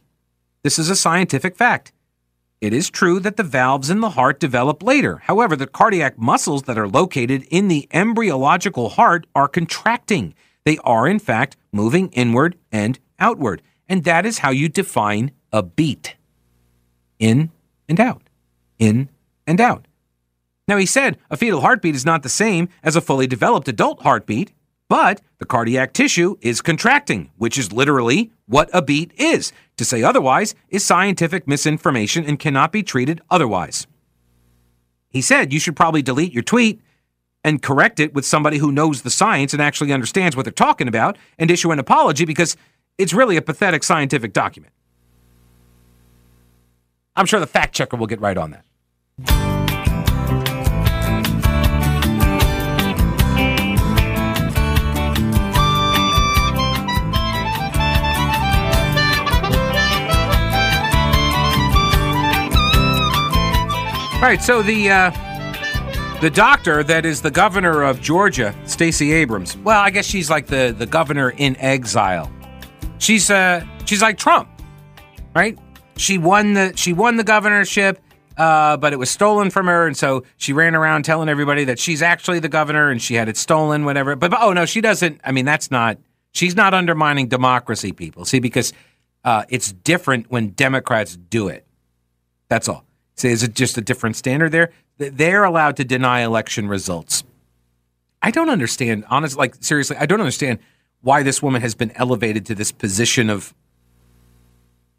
This 0.66 0.80
is 0.80 0.90
a 0.90 0.96
scientific 0.96 1.54
fact. 1.54 1.92
It 2.60 2.72
is 2.72 2.90
true 2.90 3.20
that 3.20 3.36
the 3.36 3.44
valves 3.44 3.88
in 3.88 4.00
the 4.00 4.10
heart 4.10 4.40
develop 4.40 4.82
later. 4.82 5.18
However, 5.18 5.54
the 5.54 5.68
cardiac 5.68 6.18
muscles 6.18 6.64
that 6.64 6.76
are 6.76 6.88
located 6.88 7.46
in 7.52 7.68
the 7.68 7.86
embryological 7.92 8.88
heart 8.88 9.28
are 9.32 9.46
contracting. 9.46 10.34
They 10.64 10.78
are, 10.78 11.06
in 11.06 11.20
fact, 11.20 11.56
moving 11.70 12.08
inward 12.08 12.58
and 12.72 12.98
outward. 13.20 13.62
And 13.88 14.02
that 14.02 14.26
is 14.26 14.38
how 14.38 14.50
you 14.50 14.68
define 14.68 15.30
a 15.52 15.62
beat 15.62 16.16
in 17.20 17.52
and 17.88 18.00
out, 18.00 18.28
in 18.76 19.08
and 19.46 19.60
out. 19.60 19.86
Now, 20.66 20.78
he 20.78 20.86
said 20.86 21.16
a 21.30 21.36
fetal 21.36 21.60
heartbeat 21.60 21.94
is 21.94 22.04
not 22.04 22.24
the 22.24 22.28
same 22.28 22.70
as 22.82 22.96
a 22.96 23.00
fully 23.00 23.28
developed 23.28 23.68
adult 23.68 24.02
heartbeat. 24.02 24.50
But 24.88 25.20
the 25.38 25.44
cardiac 25.44 25.92
tissue 25.92 26.36
is 26.40 26.60
contracting, 26.60 27.30
which 27.36 27.58
is 27.58 27.72
literally 27.72 28.32
what 28.46 28.70
a 28.72 28.82
beat 28.82 29.12
is. 29.16 29.52
To 29.76 29.84
say 29.84 30.02
otherwise 30.02 30.54
is 30.68 30.84
scientific 30.84 31.46
misinformation 31.46 32.24
and 32.24 32.38
cannot 32.38 32.72
be 32.72 32.82
treated 32.82 33.20
otherwise. 33.30 33.86
He 35.10 35.20
said 35.20 35.52
you 35.52 35.60
should 35.60 35.76
probably 35.76 36.02
delete 36.02 36.32
your 36.32 36.42
tweet 36.42 36.80
and 37.44 37.62
correct 37.62 38.00
it 38.00 38.12
with 38.12 38.24
somebody 38.26 38.58
who 38.58 38.72
knows 38.72 39.02
the 39.02 39.10
science 39.10 39.52
and 39.52 39.62
actually 39.62 39.92
understands 39.92 40.34
what 40.34 40.44
they're 40.44 40.52
talking 40.52 40.88
about 40.88 41.16
and 41.38 41.50
issue 41.50 41.70
an 41.70 41.78
apology 41.78 42.24
because 42.24 42.56
it's 42.98 43.12
really 43.12 43.36
a 43.36 43.42
pathetic 43.42 43.84
scientific 43.84 44.32
document. 44.32 44.72
I'm 47.14 47.26
sure 47.26 47.40
the 47.40 47.46
fact 47.46 47.74
checker 47.74 47.96
will 47.96 48.06
get 48.06 48.20
right 48.20 48.36
on 48.36 48.50
that. 48.50 49.55
Right, 64.26 64.42
so 64.42 64.60
the 64.60 64.90
uh, 64.90 65.10
the 66.20 66.30
doctor 66.30 66.82
that 66.82 67.06
is 67.06 67.22
the 67.22 67.30
governor 67.30 67.82
of 67.82 68.00
Georgia, 68.00 68.52
Stacey 68.64 69.12
Abrams. 69.12 69.56
Well, 69.58 69.80
I 69.80 69.90
guess 69.90 70.04
she's 70.04 70.28
like 70.28 70.48
the 70.48 70.74
the 70.76 70.86
governor 70.86 71.30
in 71.30 71.56
exile. 71.58 72.30
She's 72.98 73.30
uh 73.30 73.64
she's 73.84 74.02
like 74.02 74.18
Trump, 74.18 74.48
right? 75.34 75.56
She 75.96 76.18
won 76.18 76.54
the 76.54 76.72
she 76.76 76.92
won 76.92 77.16
the 77.16 77.24
governorship, 77.24 78.00
uh, 78.36 78.76
but 78.76 78.92
it 78.92 78.96
was 78.96 79.10
stolen 79.10 79.50
from 79.50 79.66
her, 79.66 79.86
and 79.86 79.96
so 79.96 80.24
she 80.38 80.52
ran 80.52 80.74
around 80.74 81.04
telling 81.04 81.28
everybody 81.28 81.62
that 81.64 81.78
she's 81.78 82.02
actually 82.02 82.40
the 82.40 82.48
governor 82.48 82.90
and 82.90 83.00
she 83.00 83.14
had 83.14 83.28
it 83.28 83.36
stolen, 83.36 83.84
whatever. 83.84 84.16
But, 84.16 84.32
but 84.32 84.42
oh 84.42 84.52
no, 84.52 84.66
she 84.66 84.80
doesn't. 84.80 85.20
I 85.22 85.30
mean, 85.30 85.44
that's 85.44 85.70
not. 85.70 85.98
She's 86.32 86.56
not 86.56 86.74
undermining 86.74 87.28
democracy, 87.28 87.92
people. 87.92 88.24
See, 88.24 88.40
because 88.40 88.72
uh, 89.24 89.44
it's 89.48 89.72
different 89.72 90.32
when 90.32 90.50
Democrats 90.50 91.16
do 91.16 91.46
it. 91.46 91.64
That's 92.48 92.68
all. 92.68 92.86
See, 93.16 93.30
is 93.30 93.42
it 93.42 93.54
just 93.54 93.78
a 93.78 93.80
different 93.80 94.16
standard 94.16 94.52
there? 94.52 94.72
They're 94.98 95.44
allowed 95.44 95.76
to 95.76 95.84
deny 95.84 96.20
election 96.20 96.68
results. 96.68 97.24
I 98.22 98.30
don't 98.30 98.50
understand, 98.50 99.04
honestly, 99.08 99.38
like 99.38 99.54
seriously, 99.60 99.96
I 99.98 100.06
don't 100.06 100.20
understand 100.20 100.58
why 101.02 101.22
this 101.22 101.42
woman 101.42 101.62
has 101.62 101.74
been 101.74 101.92
elevated 101.92 102.46
to 102.46 102.54
this 102.54 102.72
position 102.72 103.30
of, 103.30 103.54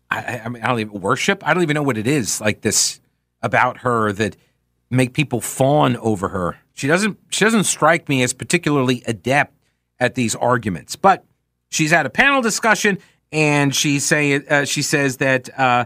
I, 0.09 0.41
I 0.45 0.49
mean, 0.49 0.63
I 0.63 0.67
don't 0.67 0.79
even 0.79 1.01
worship. 1.01 1.45
I 1.45 1.53
don't 1.53 1.63
even 1.63 1.73
know 1.73 1.83
what 1.83 1.97
it 1.97 2.07
is 2.07 2.39
like 2.39 2.61
this 2.61 2.99
about 3.41 3.79
her 3.79 4.11
that 4.13 4.35
make 4.89 5.13
people 5.13 5.41
fawn 5.41 5.97
over 5.97 6.29
her. 6.29 6.57
She 6.73 6.87
doesn't. 6.87 7.17
She 7.29 7.43
doesn't 7.43 7.65
strike 7.65 8.07
me 8.07 8.23
as 8.23 8.33
particularly 8.33 9.03
adept 9.05 9.53
at 9.99 10.15
these 10.15 10.35
arguments. 10.35 10.95
But 10.95 11.25
she's 11.69 11.91
had 11.91 12.05
a 12.05 12.09
panel 12.09 12.41
discussion, 12.41 12.99
and 13.31 13.75
she 13.75 13.99
say 13.99 14.35
uh, 14.35 14.63
she 14.65 14.81
says 14.81 15.17
that 15.17 15.49
uh, 15.59 15.85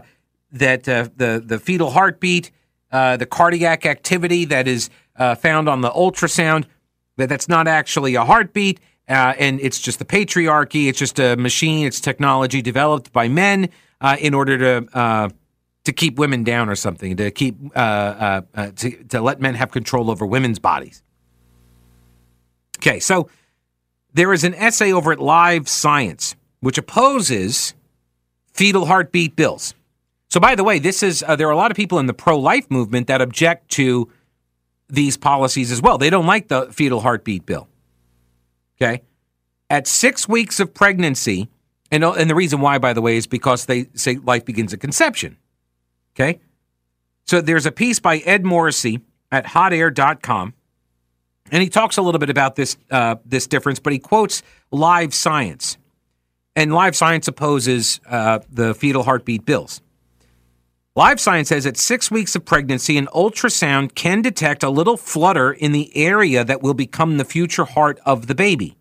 that 0.52 0.88
uh, 0.88 1.08
the 1.16 1.42
the 1.44 1.58
fetal 1.58 1.90
heartbeat 1.90 2.50
uh, 2.92 3.16
the 3.16 3.26
cardiac 3.26 3.86
activity 3.86 4.44
that 4.44 4.68
is 4.68 4.90
uh, 5.16 5.34
found 5.34 5.66
on 5.66 5.80
the 5.80 5.90
ultrasound, 5.90 6.66
that 7.16 7.28
that's 7.28 7.48
not 7.48 7.66
actually 7.66 8.14
a 8.14 8.24
heartbeat, 8.24 8.80
uh, 9.08 9.32
and 9.38 9.60
it's 9.60 9.80
just 9.80 9.98
the 9.98 10.04
patriarchy. 10.04 10.88
It's 10.88 10.98
just 10.98 11.18
a 11.18 11.34
machine. 11.36 11.86
It's 11.86 12.00
technology 12.00 12.60
developed 12.60 13.10
by 13.10 13.28
men 13.28 13.70
uh, 14.02 14.16
in 14.20 14.34
order 14.34 14.58
to 14.58 14.98
uh, 14.98 15.28
to 15.84 15.92
keep 15.92 16.18
women 16.18 16.44
down 16.44 16.68
or 16.68 16.76
something, 16.76 17.16
to 17.16 17.30
keep 17.30 17.56
to, 17.72 18.44
to 19.08 19.20
let 19.20 19.40
men 19.40 19.54
have 19.54 19.70
control 19.70 20.10
over 20.10 20.26
women's 20.26 20.58
bodies. 20.58 21.02
Okay, 22.78 23.00
so 23.00 23.28
there 24.12 24.32
is 24.32 24.44
an 24.44 24.54
essay 24.54 24.92
over 24.92 25.12
at 25.12 25.18
Live 25.18 25.66
Science 25.68 26.36
which 26.62 26.78
opposes 26.78 27.74
fetal 28.52 28.86
heartbeat 28.86 29.34
bills. 29.34 29.74
So, 30.32 30.40
by 30.40 30.54
the 30.54 30.64
way, 30.64 30.78
this 30.78 31.02
is 31.02 31.22
uh, 31.28 31.36
there 31.36 31.46
are 31.48 31.52
a 31.52 31.56
lot 31.56 31.70
of 31.70 31.76
people 31.76 31.98
in 31.98 32.06
the 32.06 32.14
pro-life 32.14 32.70
movement 32.70 33.06
that 33.08 33.20
object 33.20 33.68
to 33.72 34.10
these 34.88 35.18
policies 35.18 35.70
as 35.70 35.82
well. 35.82 35.98
They 35.98 36.08
don't 36.08 36.24
like 36.24 36.48
the 36.48 36.72
fetal 36.72 37.00
heartbeat 37.00 37.44
bill. 37.44 37.68
Okay, 38.80 39.02
at 39.68 39.86
six 39.86 40.26
weeks 40.26 40.58
of 40.58 40.72
pregnancy, 40.72 41.50
and 41.90 42.02
and 42.02 42.30
the 42.30 42.34
reason 42.34 42.62
why, 42.62 42.78
by 42.78 42.94
the 42.94 43.02
way, 43.02 43.18
is 43.18 43.26
because 43.26 43.66
they 43.66 43.88
say 43.92 44.16
life 44.16 44.46
begins 44.46 44.72
at 44.72 44.80
conception. 44.80 45.36
Okay, 46.16 46.40
so 47.26 47.42
there's 47.42 47.66
a 47.66 47.72
piece 47.72 48.00
by 48.00 48.16
Ed 48.20 48.42
Morrissey 48.42 49.02
at 49.30 49.44
HotAir.com, 49.44 50.54
and 51.50 51.62
he 51.62 51.68
talks 51.68 51.98
a 51.98 52.02
little 52.02 52.18
bit 52.18 52.30
about 52.30 52.56
this 52.56 52.78
uh, 52.90 53.16
this 53.26 53.46
difference, 53.46 53.80
but 53.80 53.92
he 53.92 53.98
quotes 53.98 54.42
Live 54.70 55.12
Science, 55.12 55.76
and 56.56 56.72
Live 56.72 56.96
Science 56.96 57.28
opposes 57.28 58.00
uh, 58.08 58.38
the 58.50 58.74
fetal 58.74 59.02
heartbeat 59.02 59.44
bills. 59.44 59.82
Live 60.94 61.20
Science 61.20 61.48
says 61.48 61.64
at 61.64 61.78
six 61.78 62.10
weeks 62.10 62.36
of 62.36 62.44
pregnancy, 62.44 62.98
an 62.98 63.06
ultrasound 63.14 63.94
can 63.94 64.20
detect 64.20 64.62
a 64.62 64.68
little 64.68 64.98
flutter 64.98 65.50
in 65.50 65.72
the 65.72 65.90
area 65.96 66.44
that 66.44 66.60
will 66.60 66.74
become 66.74 67.16
the 67.16 67.24
future 67.24 67.64
heart 67.64 67.98
of 68.04 68.26
the 68.26 68.34
baby. 68.34 68.76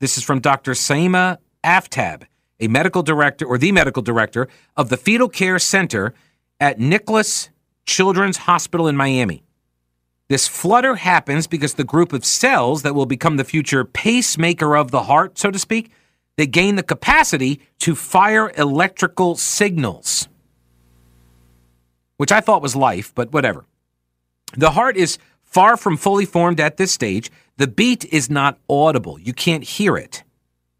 This 0.00 0.18
is 0.18 0.24
from 0.24 0.40
Dr. 0.40 0.72
Saima 0.72 1.38
Aftab, 1.62 2.24
a 2.58 2.66
medical 2.66 3.04
director 3.04 3.46
or 3.46 3.58
the 3.58 3.70
medical 3.70 4.02
director 4.02 4.48
of 4.76 4.88
the 4.88 4.96
Fetal 4.96 5.28
Care 5.28 5.60
Center 5.60 6.14
at 6.58 6.80
Nicklaus 6.80 7.50
Children's 7.86 8.38
Hospital 8.38 8.88
in 8.88 8.96
Miami. 8.96 9.44
This 10.28 10.48
flutter 10.48 10.96
happens 10.96 11.46
because 11.46 11.74
the 11.74 11.84
group 11.84 12.12
of 12.12 12.24
cells 12.24 12.82
that 12.82 12.96
will 12.96 13.06
become 13.06 13.36
the 13.36 13.44
future 13.44 13.84
pacemaker 13.84 14.76
of 14.76 14.90
the 14.90 15.04
heart, 15.04 15.38
so 15.38 15.52
to 15.52 15.60
speak, 15.60 15.92
they 16.36 16.48
gain 16.48 16.74
the 16.74 16.82
capacity 16.82 17.60
to 17.78 17.94
fire 17.94 18.50
electrical 18.56 19.36
signals 19.36 20.26
which 22.16 22.32
I 22.32 22.40
thought 22.40 22.62
was 22.62 22.76
life, 22.76 23.14
but 23.14 23.32
whatever. 23.32 23.64
The 24.56 24.72
heart 24.72 24.96
is 24.96 25.18
far 25.42 25.76
from 25.76 25.96
fully 25.96 26.24
formed 26.24 26.60
at 26.60 26.76
this 26.76 26.92
stage. 26.92 27.30
The 27.56 27.66
beat 27.66 28.04
is 28.06 28.30
not 28.30 28.58
audible. 28.68 29.18
You 29.18 29.32
can't 29.32 29.64
hear 29.64 29.96
it. 29.96 30.24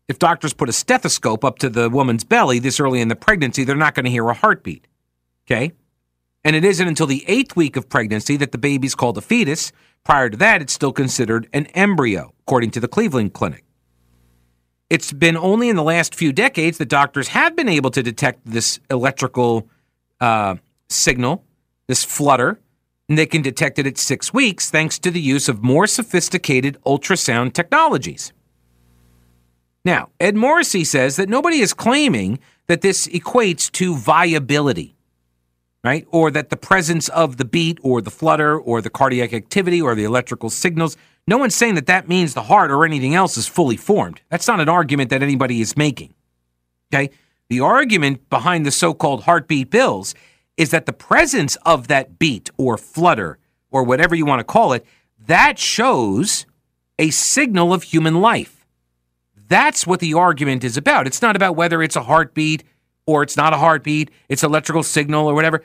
If 0.09 0.19
doctors 0.19 0.53
put 0.53 0.69
a 0.69 0.73
stethoscope 0.73 1.45
up 1.45 1.59
to 1.61 1.69
the 1.69 1.89
woman's 1.89 2.25
belly 2.25 2.59
this 2.59 2.81
early 2.81 3.01
in 3.01 3.09
the 3.09 3.17
pregnancy, 3.17 3.65
they're 3.65 3.77
not 3.77 3.95
going 3.95 4.05
to 4.05 4.11
hear 4.11 4.29
a 4.29 4.35
heartbeat. 4.35 4.87
Okay? 5.47 5.73
And 6.45 6.57
it 6.57 6.65
isn't 6.65 6.87
until 6.87 7.07
the 7.07 7.25
eighth 7.29 7.57
week 7.57 7.77
of 7.77 7.89
pregnancy 7.89 8.37
that 8.39 8.53
the 8.53 8.59
baby's 8.59 8.95
called 8.95 9.17
a 9.17 9.21
fetus. 9.21 9.73
Prior 10.05 10.29
to 10.29 10.37
that, 10.39 10.61
it's 10.61 10.73
still 10.73 10.93
considered 10.93 11.49
an 11.53 11.67
embryo, 11.67 12.35
according 12.41 12.73
to 12.73 12.81
the 12.81 12.89
Cleveland 12.89 13.33
Clinic. 13.33 13.65
It's 14.91 15.13
been 15.13 15.37
only 15.37 15.69
in 15.69 15.77
the 15.77 15.83
last 15.83 16.15
few 16.15 16.33
decades 16.33 16.79
that 16.79 16.89
doctors 16.89 17.29
have 17.29 17.57
been 17.57 17.69
able 17.69 17.91
to 17.93 18.03
detect 18.03 18.41
this 18.45 18.81
electrical 18.91 19.69
uh, 20.21 20.57
signal, 20.95 21.45
this 21.89 22.05
flutter, 22.05 22.61
and 23.09 23.19
they 23.19 23.27
can 23.27 23.43
detect 23.43 23.79
it 23.79 23.87
at 23.87 23.99
six 23.99 24.33
weeks 24.33 24.71
thanks 24.71 24.99
to 25.01 25.11
the 25.11 25.21
use 25.21 25.49
of 25.49 25.63
more 25.63 25.87
sophisticated 25.87 26.79
ultrasound 26.87 27.53
technologies. 27.53 28.33
Now, 29.85 30.11
Ed 30.21 30.37
Morrissey 30.37 30.85
says 30.85 31.17
that 31.17 31.29
nobody 31.29 31.59
is 31.59 31.75
claiming 31.75 32.39
that 32.69 32.83
this 32.83 33.09
equates 33.09 33.71
to 33.73 33.97
viability, 33.97 34.95
right? 35.83 36.07
Or 36.11 36.31
that 36.31 36.51
the 36.51 36.57
presence 36.57 37.09
of 37.09 37.37
the 37.37 37.45
beat 37.45 37.79
or 37.83 38.01
the 38.01 38.11
flutter 38.11 38.59
or 38.59 38.81
the 38.81 38.91
cardiac 38.91 39.33
activity 39.35 39.83
or 39.83 39.95
the 39.95 40.05
electrical 40.05 40.51
signals, 40.51 40.97
no 41.27 41.37
one's 41.37 41.57
saying 41.57 41.75
that 41.75 41.87
that 41.87 42.09
means 42.09 42.35
the 42.35 42.45
heart 42.45 42.71
or 42.71 42.85
anything 42.85 43.15
else 43.15 43.37
is 43.37 43.49
fully 43.49 43.77
formed. 43.77 44.21
That's 44.29 44.47
not 44.47 44.61
an 44.61 44.69
argument 44.69 45.11
that 45.11 45.23
anybody 45.23 45.61
is 45.61 45.77
making. 45.77 46.15
Okay? 46.95 47.11
The 47.49 47.61
argument 47.61 48.31
behind 48.31 48.65
the 48.65 48.71
so 48.71 48.95
called 48.95 49.25
heartbeat 49.25 49.71
bills 49.71 50.15
is 50.63 50.71
that 50.71 50.87
the 50.87 50.93
presence 50.93 51.57
of 51.67 51.89
that 51.89 52.21
beat 52.21 52.49
or 52.57 52.79
flutter 52.79 53.37
or 53.73 53.83
whatever 53.83 54.15
you 54.15 54.25
want 54.25 54.39
to 54.39 54.45
call 54.45 54.73
it, 54.73 54.87
that 55.27 55.59
shows 55.59 56.47
a 57.01 57.11
signal 57.11 57.75
of 57.75 57.83
human 57.83 58.21
life. 58.21 58.65
That's 59.49 59.89
what 59.89 59.99
the 59.99 60.15
argument 60.15 60.63
is 60.63 60.77
about. 60.77 61.09
It's 61.09 61.21
not 61.21 61.35
about 61.35 61.57
whether 61.57 61.83
it's 61.83 61.97
a 61.97 62.05
heartbeat 62.05 62.63
or 63.07 63.25
it's 63.25 63.37
not 63.37 63.53
a 63.53 63.57
heartbeat, 63.57 64.13
it's 64.29 64.45
electrical 64.45 64.85
signal 64.85 65.27
or 65.27 65.35
whatever. 65.35 65.65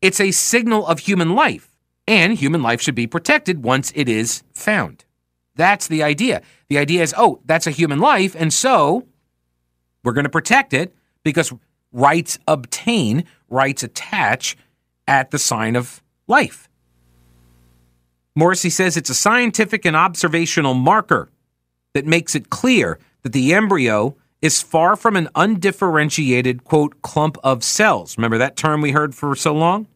It's 0.00 0.20
a 0.20 0.30
signal 0.30 0.86
of 0.86 1.00
human 1.00 1.34
life, 1.34 1.74
and 2.06 2.34
human 2.34 2.62
life 2.62 2.80
should 2.80 2.94
be 2.94 3.08
protected 3.08 3.64
once 3.64 3.92
it 3.96 4.08
is 4.08 4.44
found. 4.54 5.04
That's 5.56 5.88
the 5.88 6.04
idea. 6.04 6.42
The 6.68 6.78
idea 6.78 7.02
is, 7.02 7.12
oh, 7.18 7.40
that's 7.44 7.66
a 7.66 7.72
human 7.72 7.98
life, 7.98 8.36
and 8.38 8.52
so 8.52 9.08
we're 10.04 10.12
going 10.12 10.22
to 10.22 10.30
protect 10.30 10.72
it 10.72 10.94
because 11.24 11.52
rights 11.90 12.38
obtain, 12.46 13.24
rights 13.48 13.82
attach 13.82 14.56
at 15.06 15.30
the 15.30 15.38
sign 15.38 15.76
of 15.76 16.02
life. 16.26 16.68
Morrissey 18.36 18.70
says 18.70 18.96
it's 18.96 19.10
a 19.10 19.14
scientific 19.14 19.84
and 19.84 19.96
observational 19.96 20.74
marker 20.74 21.28
that 21.94 22.06
makes 22.06 22.34
it 22.34 22.50
clear 22.50 22.98
that 23.22 23.32
the 23.32 23.52
embryo 23.52 24.14
is 24.40 24.62
far 24.62 24.94
from 24.94 25.16
an 25.16 25.28
undifferentiated, 25.34 26.62
quote, 26.62 27.02
clump 27.02 27.36
of 27.42 27.64
cells. 27.64 28.16
Remember 28.16 28.38
that 28.38 28.56
term 28.56 28.80
we 28.80 28.92
heard 28.92 29.14
for 29.14 29.34
so 29.34 29.52
long? 29.52 29.88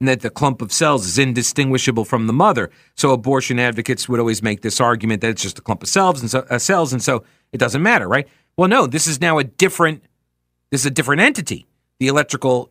And 0.00 0.08
that 0.08 0.20
the 0.20 0.30
clump 0.30 0.62
of 0.62 0.72
cells 0.72 1.06
is 1.06 1.18
indistinguishable 1.18 2.04
from 2.04 2.26
the 2.26 2.32
mother. 2.32 2.70
So 2.94 3.12
abortion 3.12 3.58
advocates 3.58 4.08
would 4.08 4.20
always 4.20 4.42
make 4.42 4.62
this 4.62 4.80
argument 4.80 5.20
that 5.22 5.30
it's 5.30 5.42
just 5.42 5.58
a 5.58 5.62
clump 5.62 5.82
of 5.82 5.88
cells 5.88 6.20
and 6.20 6.30
so, 6.30 6.46
uh, 6.50 6.58
cells, 6.58 6.92
and 6.92 7.02
so 7.02 7.24
it 7.52 7.58
doesn't 7.58 7.82
matter, 7.82 8.08
right? 8.08 8.28
Well, 8.56 8.68
no, 8.68 8.86
this 8.86 9.06
is 9.06 9.20
now 9.20 9.38
a 9.38 9.44
different 9.44 10.02
this 10.70 10.82
is 10.82 10.86
a 10.86 10.90
different 10.90 11.22
entity. 11.22 11.66
The 11.98 12.08
electrical 12.08 12.70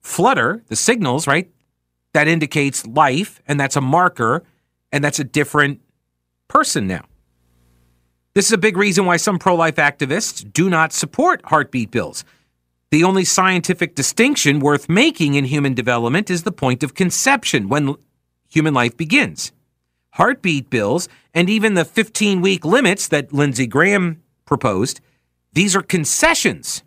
flutter, 0.00 0.62
the 0.68 0.76
signals, 0.76 1.26
right? 1.26 1.50
That 2.12 2.28
indicates 2.28 2.86
life, 2.86 3.40
and 3.46 3.58
that's 3.58 3.76
a 3.76 3.80
marker, 3.80 4.42
and 4.90 5.02
that's 5.02 5.18
a 5.18 5.24
different 5.24 5.80
person 6.48 6.86
now. 6.86 7.04
This 8.34 8.46
is 8.46 8.52
a 8.52 8.58
big 8.58 8.76
reason 8.76 9.04
why 9.04 9.18
some 9.18 9.38
pro 9.38 9.54
life 9.54 9.76
activists 9.76 10.50
do 10.52 10.70
not 10.70 10.92
support 10.92 11.42
heartbeat 11.44 11.90
bills. 11.90 12.24
The 12.90 13.04
only 13.04 13.24
scientific 13.24 13.94
distinction 13.94 14.58
worth 14.58 14.88
making 14.88 15.34
in 15.34 15.46
human 15.46 15.74
development 15.74 16.30
is 16.30 16.42
the 16.42 16.52
point 16.52 16.82
of 16.82 16.94
conception, 16.94 17.68
when 17.68 17.94
human 18.48 18.74
life 18.74 18.96
begins. 18.96 19.52
Heartbeat 20.12 20.68
bills, 20.68 21.08
and 21.32 21.48
even 21.48 21.74
the 21.74 21.86
15 21.86 22.42
week 22.42 22.64
limits 22.64 23.08
that 23.08 23.32
Lindsey 23.32 23.66
Graham 23.66 24.22
proposed, 24.44 25.00
these 25.54 25.74
are 25.74 25.82
concessions 25.82 26.82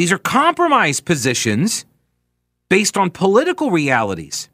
these 0.00 0.12
are 0.12 0.18
compromise 0.18 0.98
positions 0.98 1.84
based 2.70 2.96
on 2.96 3.10
political 3.10 3.70
realities. 3.70 4.48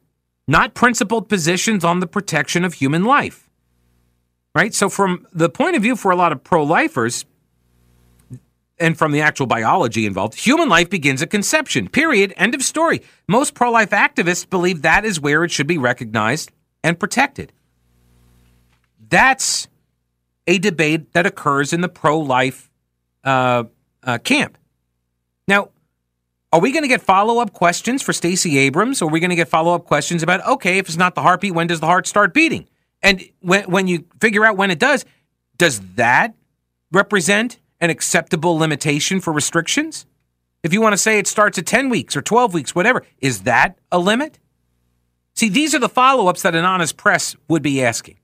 not 0.49 0.75
principled 0.75 1.29
positions 1.29 1.85
on 1.85 2.00
the 2.00 2.07
protection 2.09 2.65
of 2.65 2.75
human 2.75 3.05
life. 3.05 3.49
Right? 4.57 4.75
So, 4.75 4.88
from 4.88 5.25
the 5.33 5.49
point 5.49 5.76
of 5.76 5.83
view 5.83 5.95
for 5.95 6.11
a 6.11 6.17
lot 6.17 6.33
of 6.33 6.43
pro 6.43 6.65
lifers, 6.65 7.26
and 8.81 8.99
from 8.99 9.12
the 9.12 9.21
actual 9.21 9.47
biology 9.47 10.05
involved, 10.05 10.35
human 10.35 10.69
life 10.69 10.91
begins 10.91 11.23
at 11.23 11.31
conception. 11.31 11.88
Period. 11.91 12.35
End 12.37 12.53
of 12.57 12.62
story. 12.65 13.03
Most 13.29 13.55
pro 13.55 13.71
life 13.71 13.91
activists 13.91 14.50
believe 14.50 14.83
that 14.83 15.05
is 15.05 15.21
where 15.21 15.45
it 15.45 15.53
should 15.53 15.69
be 15.69 15.79
recognized 15.79 16.50
and 16.83 16.99
protected. 16.99 17.53
That's 19.09 19.69
a 20.49 20.59
debate 20.59 21.12
that 21.12 21.25
occurs 21.25 21.73
in 21.73 21.83
the 21.83 21.88
pro 21.88 22.19
life 22.19 22.69
uh, 23.23 23.65
uh, 24.03 24.19
camp. 24.19 24.59
Are 26.57 26.59
we 26.59 26.73
going 26.73 26.85
to 26.85 26.89
get 26.89 27.03
follow 27.03 27.39
up 27.39 27.53
questions 27.53 28.01
for 28.01 28.15
Stacey 28.15 28.57
Abrams? 28.57 29.03
Or 29.03 29.11
are 29.11 29.13
we 29.13 29.21
going 29.21 29.29
to 29.29 29.37
get 29.37 29.47
follow 29.47 29.75
up 29.75 29.85
questions 29.85 30.23
about, 30.23 30.43
okay, 30.47 30.79
if 30.79 30.87
it's 30.87 30.97
not 30.97 31.15
the 31.15 31.21
heartbeat, 31.21 31.53
when 31.53 31.67
does 31.67 31.81
the 31.81 31.87
heart 31.87 32.07
start 32.07 32.33
beating? 32.33 32.67
And 33.03 33.23
when, 33.41 33.65
when 33.65 33.89
you 33.89 34.07
figure 34.23 34.43
out 34.43 34.57
when 34.57 34.71
it 34.71 34.79
does, 34.79 35.05
does 35.59 35.81
that 35.97 36.33
represent 36.93 37.59
an 37.79 37.91
acceptable 37.91 38.57
limitation 38.57 39.21
for 39.21 39.35
restrictions? 39.35 40.07
If 40.63 40.73
you 40.73 40.81
want 40.81 40.95
to 40.95 40.97
say 40.97 41.19
it 41.19 41.27
starts 41.27 41.59
at 41.59 41.67
10 41.67 41.91
weeks 41.91 42.17
or 42.17 42.23
12 42.23 42.55
weeks, 42.55 42.75
whatever, 42.75 43.05
is 43.19 43.43
that 43.43 43.79
a 43.93 43.99
limit? 43.99 44.39
See, 45.35 45.51
these 45.51 45.75
are 45.75 45.79
the 45.79 45.91
follow 45.91 46.27
ups 46.27 46.41
that 46.41 46.55
an 46.55 46.65
honest 46.65 46.97
press 46.97 47.37
would 47.49 47.61
be 47.61 47.85
asking. 47.85 48.17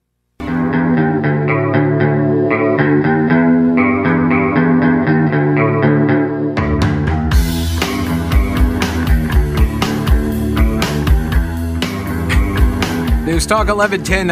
News 13.33 13.47
Talk 13.47 13.69
1110 13.69 14.29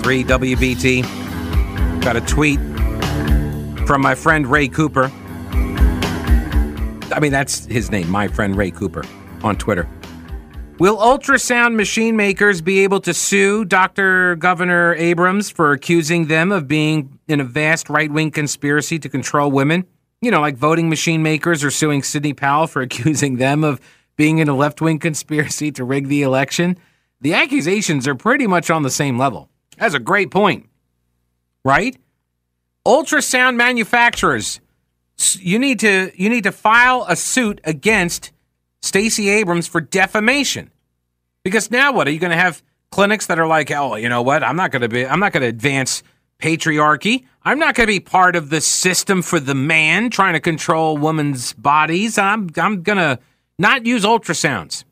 99.3 0.00 0.24
WBT. 0.54 2.00
Got 2.02 2.14
a 2.14 2.20
tweet 2.20 2.60
from 3.84 4.00
my 4.00 4.14
friend 4.14 4.46
Ray 4.46 4.68
Cooper. 4.68 5.10
I 7.12 7.18
mean, 7.20 7.32
that's 7.32 7.66
his 7.66 7.90
name, 7.90 8.08
my 8.08 8.28
friend 8.28 8.54
Ray 8.54 8.70
Cooper 8.70 9.02
on 9.42 9.56
Twitter. 9.56 9.88
Will 10.78 10.96
ultrasound 10.98 11.74
machine 11.74 12.14
makers 12.14 12.60
be 12.60 12.84
able 12.84 13.00
to 13.00 13.12
sue 13.12 13.64
Dr. 13.64 14.36
Governor 14.36 14.94
Abrams 14.94 15.50
for 15.50 15.72
accusing 15.72 16.28
them 16.28 16.52
of 16.52 16.68
being 16.68 17.18
in 17.26 17.40
a 17.40 17.44
vast 17.44 17.90
right 17.90 18.12
wing 18.12 18.30
conspiracy 18.30 19.00
to 19.00 19.08
control 19.08 19.50
women? 19.50 19.84
You 20.20 20.30
know, 20.30 20.40
like 20.40 20.56
voting 20.56 20.88
machine 20.88 21.24
makers 21.24 21.64
are 21.64 21.72
suing 21.72 22.04
Sidney 22.04 22.34
Powell 22.34 22.68
for 22.68 22.82
accusing 22.82 23.38
them 23.38 23.64
of 23.64 23.80
being 24.14 24.38
in 24.38 24.48
a 24.48 24.54
left 24.54 24.80
wing 24.80 25.00
conspiracy 25.00 25.72
to 25.72 25.82
rig 25.82 26.06
the 26.06 26.22
election. 26.22 26.78
The 27.20 27.34
accusations 27.34 28.06
are 28.06 28.14
pretty 28.14 28.46
much 28.46 28.70
on 28.70 28.82
the 28.82 28.90
same 28.90 29.18
level. 29.18 29.48
That's 29.78 29.94
a 29.94 29.98
great 29.98 30.30
point, 30.30 30.68
right? 31.64 31.96
ultrasound 32.86 33.56
manufacturers, 33.56 34.60
you 35.34 35.58
need 35.58 35.80
to 35.80 36.10
you 36.14 36.28
need 36.28 36.44
to 36.44 36.52
file 36.52 37.06
a 37.08 37.16
suit 37.16 37.60
against 37.64 38.32
Stacey 38.82 39.28
Abrams 39.28 39.66
for 39.66 39.80
defamation. 39.80 40.70
Because 41.42 41.70
now 41.70 41.92
what? 41.92 42.08
Are 42.08 42.10
you 42.10 42.18
going 42.18 42.30
to 42.30 42.36
have 42.36 42.62
clinics 42.90 43.26
that 43.26 43.38
are 43.38 43.46
like, 43.46 43.70
"Oh, 43.70 43.96
you 43.96 44.08
know 44.08 44.22
what? 44.22 44.42
I'm 44.42 44.56
not 44.56 44.70
going 44.70 44.82
to 44.82 44.88
be 44.88 45.06
I'm 45.06 45.20
not 45.20 45.32
going 45.32 45.42
to 45.42 45.48
advance 45.48 46.02
patriarchy. 46.40 47.24
I'm 47.44 47.58
not 47.58 47.74
going 47.74 47.86
to 47.86 47.92
be 47.92 48.00
part 48.00 48.36
of 48.36 48.50
the 48.50 48.60
system 48.60 49.22
for 49.22 49.38
the 49.38 49.54
man 49.54 50.10
trying 50.10 50.34
to 50.34 50.40
control 50.40 50.96
women's 50.96 51.52
bodies. 51.52 52.18
I'm 52.18 52.50
I'm 52.56 52.82
going 52.82 52.98
to 52.98 53.18
not 53.58 53.86
use 53.86 54.04
ultrasounds." 54.04 54.84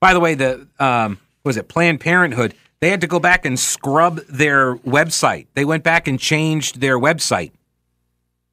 By 0.00 0.14
the 0.14 0.20
way, 0.20 0.34
the 0.34 0.66
um, 0.78 1.18
was 1.44 1.56
it 1.56 1.68
Planned 1.68 2.00
Parenthood 2.00 2.54
they 2.80 2.88
had 2.88 3.02
to 3.02 3.06
go 3.06 3.20
back 3.20 3.44
and 3.44 3.58
scrub 3.58 4.20
their 4.26 4.76
website. 4.76 5.46
They 5.54 5.64
went 5.64 5.84
back 5.84 6.08
and 6.08 6.18
changed 6.18 6.80
their 6.80 6.98
website 6.98 7.52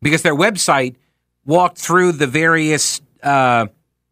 because 0.01 0.21
their 0.21 0.35
website 0.35 0.95
walked 1.45 1.77
through 1.77 2.11
the 2.11 2.27
various 2.27 3.01
uh, 3.23 3.67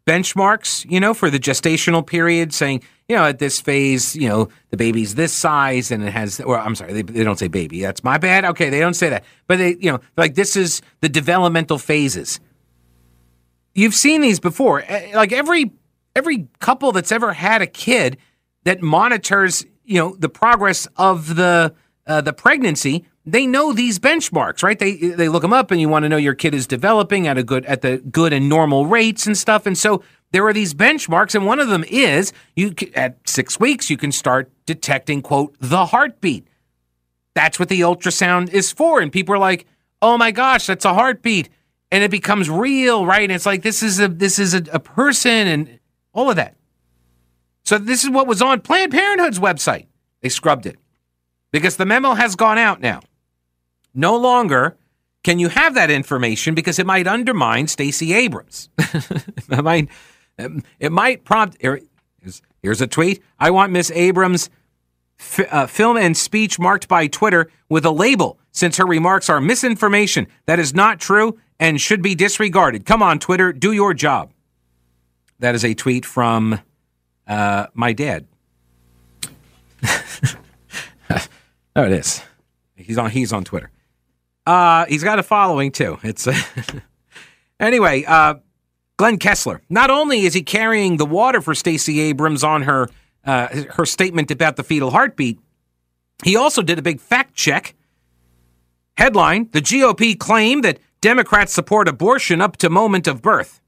benchmarks, 0.07 0.89
you 0.89 1.01
know, 1.01 1.13
for 1.13 1.29
the 1.29 1.39
gestational 1.39 2.05
period, 2.05 2.53
saying, 2.53 2.81
you 3.09 3.15
know, 3.15 3.25
at 3.25 3.39
this 3.39 3.59
phase, 3.59 4.15
you 4.15 4.29
know, 4.29 4.47
the 4.69 4.77
baby's 4.77 5.15
this 5.15 5.33
size 5.33 5.91
and 5.91 6.01
it 6.01 6.11
has, 6.11 6.39
or 6.39 6.57
I'm 6.57 6.75
sorry, 6.75 6.93
they, 6.93 7.01
they 7.01 7.23
don't 7.25 7.37
say 7.37 7.49
baby. 7.49 7.81
That's 7.81 8.03
my 8.03 8.17
bad. 8.17 8.45
Okay, 8.45 8.69
they 8.69 8.79
don't 8.79 8.93
say 8.93 9.09
that. 9.09 9.25
But 9.47 9.57
they, 9.57 9.75
you 9.75 9.91
know, 9.91 9.99
like 10.15 10.35
this 10.35 10.55
is 10.55 10.81
the 11.01 11.09
developmental 11.09 11.77
phases. 11.77 12.39
You've 13.73 13.95
seen 13.95 14.21
these 14.21 14.39
before. 14.39 14.85
Like 15.13 15.33
every 15.33 15.73
every 16.15 16.47
couple 16.59 16.91
that's 16.91 17.11
ever 17.11 17.33
had 17.33 17.61
a 17.61 17.67
kid 17.67 18.17
that 18.63 18.81
monitors 18.81 19.65
you 19.83 19.99
know 19.99 20.15
the 20.17 20.29
progress 20.29 20.87
of 20.97 21.35
the 21.35 21.73
uh, 22.07 22.21
the 22.21 22.33
pregnancy 22.33 23.05
they 23.25 23.47
know 23.47 23.73
these 23.73 23.97
benchmarks 23.99 24.61
right? 24.61 24.77
They 24.77 24.95
they 24.95 25.29
look 25.29 25.41
them 25.41 25.53
up 25.53 25.71
and 25.71 25.81
you 25.81 25.89
want 25.89 26.03
to 26.03 26.09
know 26.09 26.17
your 26.17 26.35
kid 26.35 26.53
is 26.53 26.67
developing 26.67 27.27
at 27.27 27.37
a 27.37 27.43
good 27.43 27.65
at 27.65 27.81
the 27.81 27.97
good 27.97 28.33
and 28.33 28.47
normal 28.47 28.85
rates 28.85 29.25
and 29.25 29.37
stuff. 29.37 29.65
And 29.65 29.77
so 29.77 30.03
there 30.31 30.45
are 30.45 30.53
these 30.53 30.73
benchmarks 30.73 31.33
and 31.33 31.45
one 31.45 31.59
of 31.59 31.67
them 31.67 31.83
is 31.87 32.33
you 32.55 32.73
at 32.93 33.17
6 33.27 33.59
weeks 33.59 33.89
you 33.89 33.97
can 33.97 34.11
start 34.11 34.51
detecting 34.65 35.21
quote 35.21 35.55
the 35.59 35.87
heartbeat. 35.87 36.47
That's 37.33 37.59
what 37.59 37.69
the 37.69 37.81
ultrasound 37.81 38.49
is 38.53 38.71
for. 38.71 39.01
And 39.01 39.11
people 39.11 39.33
are 39.33 39.39
like 39.39 39.65
oh 40.01 40.17
my 40.17 40.31
gosh 40.31 40.67
that's 40.67 40.85
a 40.85 40.93
heartbeat. 40.93 41.49
And 41.91 42.03
it 42.03 42.11
becomes 42.11 42.49
real 42.49 43.05
right? 43.07 43.23
And 43.23 43.31
it's 43.31 43.45
like 43.45 43.63
this 43.63 43.81
is 43.81 43.99
a 43.99 44.07
this 44.07 44.37
is 44.37 44.53
a, 44.53 44.63
a 44.71 44.79
person 44.79 45.47
and 45.47 45.79
all 46.15 46.31
of 46.31 46.35
that 46.35 46.55
so 47.65 47.79
this 47.79 48.03
is 48.03 48.11
what 48.11 48.27
was 48.27 48.41
on 48.41 48.61
Planned 48.61 48.91
Parenthood's 48.91 49.39
website. 49.39 49.87
They 50.21 50.29
scrubbed 50.29 50.67
it 50.67 50.77
because 51.51 51.77
the 51.77 51.85
memo 51.85 52.13
has 52.13 52.35
gone 52.35 52.59
out 52.59 52.79
now. 52.79 53.01
No 53.93 54.15
longer 54.15 54.77
can 55.23 55.39
you 55.39 55.49
have 55.49 55.73
that 55.73 55.89
information 55.89 56.53
because 56.53 56.77
it 56.77 56.85
might 56.85 57.07
undermine 57.07 57.67
Stacey 57.67 58.13
Abrams. 58.13 58.69
it 58.77 59.63
might 59.63 59.89
it 60.79 60.91
might 60.91 61.25
prompt 61.25 61.57
here's, 61.59 61.81
here's 62.61 62.81
a 62.81 62.87
tweet. 62.87 63.23
I 63.39 63.49
want 63.49 63.71
Miss 63.71 63.89
Abrams 63.91 64.51
f- 65.19 65.51
uh, 65.51 65.65
film 65.65 65.97
and 65.97 66.15
speech 66.15 66.59
marked 66.59 66.87
by 66.87 67.07
Twitter 67.07 67.49
with 67.67 67.83
a 67.85 67.91
label 67.91 68.37
since 68.51 68.77
her 68.77 68.85
remarks 68.85 69.27
are 69.27 69.41
misinformation 69.41 70.27
that 70.45 70.59
is 70.59 70.75
not 70.75 70.99
true 70.99 71.39
and 71.59 71.81
should 71.81 72.03
be 72.03 72.13
disregarded. 72.13 72.85
Come 72.85 73.01
on 73.01 73.17
Twitter, 73.17 73.51
do 73.51 73.71
your 73.71 73.95
job. 73.95 74.31
That 75.39 75.55
is 75.55 75.65
a 75.65 75.73
tweet 75.73 76.05
from 76.05 76.59
uh, 77.27 77.67
my 77.73 77.93
dad. 77.93 78.27
there 79.81 81.85
it 81.85 81.91
is. 81.91 82.21
He's 82.75 82.97
on. 82.97 83.11
He's 83.11 83.33
on 83.33 83.43
Twitter. 83.43 83.71
Uh, 84.45 84.85
he's 84.85 85.03
got 85.03 85.19
a 85.19 85.23
following 85.23 85.71
too. 85.71 85.97
It's 86.03 86.27
uh, 86.27 86.35
anyway. 87.59 88.03
Uh, 88.05 88.35
Glenn 88.97 89.17
Kessler. 89.17 89.61
Not 89.69 89.89
only 89.89 90.21
is 90.21 90.33
he 90.33 90.41
carrying 90.41 90.97
the 90.97 91.05
water 91.05 91.41
for 91.41 91.53
Stacey 91.53 91.99
Abrams 91.99 92.43
on 92.43 92.63
her 92.63 92.87
uh, 93.25 93.63
her 93.71 93.85
statement 93.85 94.31
about 94.31 94.55
the 94.55 94.63
fetal 94.63 94.91
heartbeat, 94.91 95.39
he 96.23 96.35
also 96.35 96.61
did 96.61 96.79
a 96.79 96.81
big 96.81 97.01
fact 97.01 97.33
check. 97.33 97.75
Headline: 98.97 99.49
The 99.51 99.61
GOP 99.61 100.17
claim 100.17 100.61
that 100.61 100.79
Democrats 101.01 101.53
support 101.53 101.89
abortion 101.89 102.39
up 102.39 102.55
to 102.57 102.69
moment 102.69 103.07
of 103.07 103.21
birth. 103.21 103.59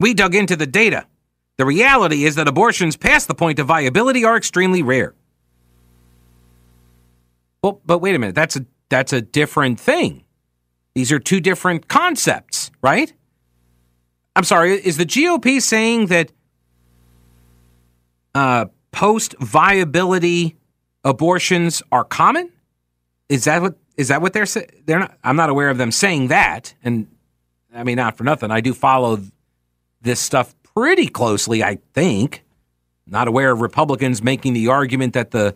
We 0.00 0.14
dug 0.14 0.34
into 0.34 0.56
the 0.56 0.66
data. 0.66 1.06
The 1.56 1.66
reality 1.66 2.24
is 2.24 2.36
that 2.36 2.46
abortions 2.46 2.96
past 2.96 3.26
the 3.26 3.34
point 3.34 3.58
of 3.58 3.66
viability 3.66 4.24
are 4.24 4.36
extremely 4.36 4.82
rare. 4.82 5.14
Well, 7.62 7.80
but 7.84 7.98
wait 7.98 8.14
a 8.14 8.18
minute. 8.18 8.36
That's 8.36 8.56
a 8.56 8.64
that's 8.88 9.12
a 9.12 9.20
different 9.20 9.80
thing. 9.80 10.24
These 10.94 11.12
are 11.12 11.18
two 11.18 11.40
different 11.40 11.88
concepts, 11.88 12.70
right? 12.80 13.12
I'm 14.36 14.44
sorry. 14.44 14.74
Is 14.74 14.96
the 14.96 15.04
GOP 15.04 15.60
saying 15.60 16.06
that 16.06 16.32
uh, 18.34 18.66
post 18.92 19.34
viability 19.40 20.56
abortions 21.04 21.82
are 21.90 22.04
common? 22.04 22.50
Is 23.28 23.44
that 23.44 23.60
what 23.62 23.76
is 23.96 24.08
that 24.08 24.22
what 24.22 24.32
they're 24.32 24.46
saying? 24.46 24.68
They're 24.86 25.00
not. 25.00 25.18
I'm 25.24 25.36
not 25.36 25.50
aware 25.50 25.70
of 25.70 25.78
them 25.78 25.90
saying 25.90 26.28
that. 26.28 26.74
And 26.84 27.08
I 27.74 27.82
mean, 27.82 27.96
not 27.96 28.16
for 28.16 28.22
nothing. 28.22 28.52
I 28.52 28.60
do 28.60 28.72
follow 28.72 29.18
this 30.00 30.20
stuff 30.20 30.54
pretty 30.74 31.08
closely, 31.08 31.62
I 31.62 31.78
think. 31.94 32.44
Not 33.06 33.28
aware 33.28 33.50
of 33.50 33.60
Republicans 33.60 34.22
making 34.22 34.52
the 34.52 34.68
argument 34.68 35.14
that 35.14 35.30
the 35.30 35.54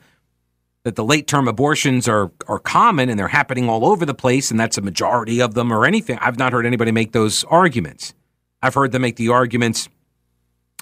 that 0.84 0.96
the 0.96 1.04
late 1.04 1.28
term 1.28 1.46
abortions 1.46 2.08
are 2.08 2.32
are 2.48 2.58
common 2.58 3.08
and 3.08 3.18
they're 3.18 3.28
happening 3.28 3.68
all 3.68 3.86
over 3.86 4.04
the 4.04 4.14
place 4.14 4.50
and 4.50 4.58
that's 4.58 4.78
a 4.78 4.82
majority 4.82 5.40
of 5.40 5.54
them 5.54 5.72
or 5.72 5.84
anything. 5.84 6.18
I've 6.20 6.38
not 6.38 6.52
heard 6.52 6.66
anybody 6.66 6.92
make 6.92 7.12
those 7.12 7.44
arguments. 7.44 8.14
I've 8.62 8.74
heard 8.74 8.92
them 8.92 9.02
make 9.02 9.16
the 9.16 9.28
arguments 9.28 9.88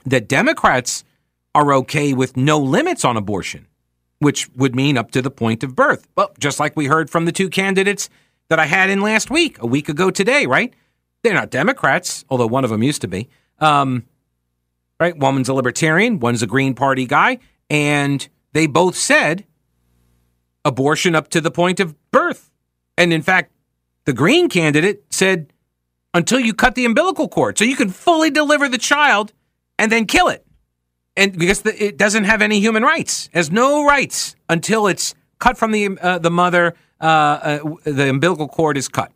that 0.06 0.28
Democrats 0.28 1.04
are 1.54 1.74
okay 1.74 2.12
with 2.12 2.36
no 2.36 2.58
limits 2.58 3.04
on 3.04 3.16
abortion, 3.16 3.66
which 4.20 4.48
would 4.50 4.74
mean 4.74 4.96
up 4.96 5.10
to 5.10 5.22
the 5.22 5.30
point 5.30 5.62
of 5.64 5.74
birth. 5.74 6.06
Well, 6.16 6.32
just 6.38 6.60
like 6.60 6.76
we 6.76 6.86
heard 6.86 7.10
from 7.10 7.24
the 7.24 7.32
two 7.32 7.48
candidates 7.48 8.08
that 8.48 8.58
I 8.58 8.66
had 8.66 8.90
in 8.90 9.00
last 9.00 9.30
week, 9.30 9.60
a 9.60 9.66
week 9.66 9.88
ago 9.88 10.10
today, 10.10 10.46
right? 10.46 10.72
They're 11.22 11.34
not 11.34 11.50
Democrats, 11.50 12.24
although 12.30 12.46
one 12.46 12.64
of 12.64 12.70
them 12.70 12.82
used 12.82 13.00
to 13.02 13.08
be. 13.08 13.28
Um, 13.60 14.06
right? 14.98 15.16
One's 15.16 15.48
a 15.48 15.54
libertarian, 15.54 16.20
one's 16.20 16.42
a 16.42 16.46
Green 16.46 16.74
Party 16.74 17.06
guy, 17.06 17.38
and 17.68 18.28
they 18.52 18.66
both 18.66 18.96
said 18.96 19.44
abortion 20.64 21.14
up 21.14 21.28
to 21.28 21.40
the 21.40 21.50
point 21.50 21.80
of 21.80 21.94
birth. 22.10 22.50
And 22.96 23.12
in 23.12 23.22
fact, 23.22 23.52
the 24.04 24.12
Green 24.12 24.48
candidate 24.48 25.04
said 25.10 25.52
until 26.12 26.40
you 26.40 26.52
cut 26.52 26.74
the 26.74 26.84
umbilical 26.84 27.28
cord, 27.28 27.56
so 27.58 27.64
you 27.64 27.76
can 27.76 27.90
fully 27.90 28.30
deliver 28.30 28.68
the 28.68 28.78
child 28.78 29.32
and 29.78 29.90
then 29.90 30.06
kill 30.06 30.28
it. 30.28 30.44
And 31.16 31.36
because 31.38 31.62
the, 31.62 31.84
it 31.84 31.96
doesn't 31.96 32.24
have 32.24 32.42
any 32.42 32.60
human 32.60 32.82
rights, 32.82 33.28
has 33.32 33.50
no 33.50 33.84
rights 33.84 34.36
until 34.48 34.86
it's 34.86 35.14
cut 35.38 35.56
from 35.58 35.72
the 35.72 35.98
uh, 36.00 36.18
the 36.18 36.30
mother, 36.30 36.74
uh, 37.00 37.04
uh, 37.04 37.74
the 37.84 38.08
umbilical 38.08 38.48
cord 38.48 38.76
is 38.76 38.88
cut. 38.88 39.12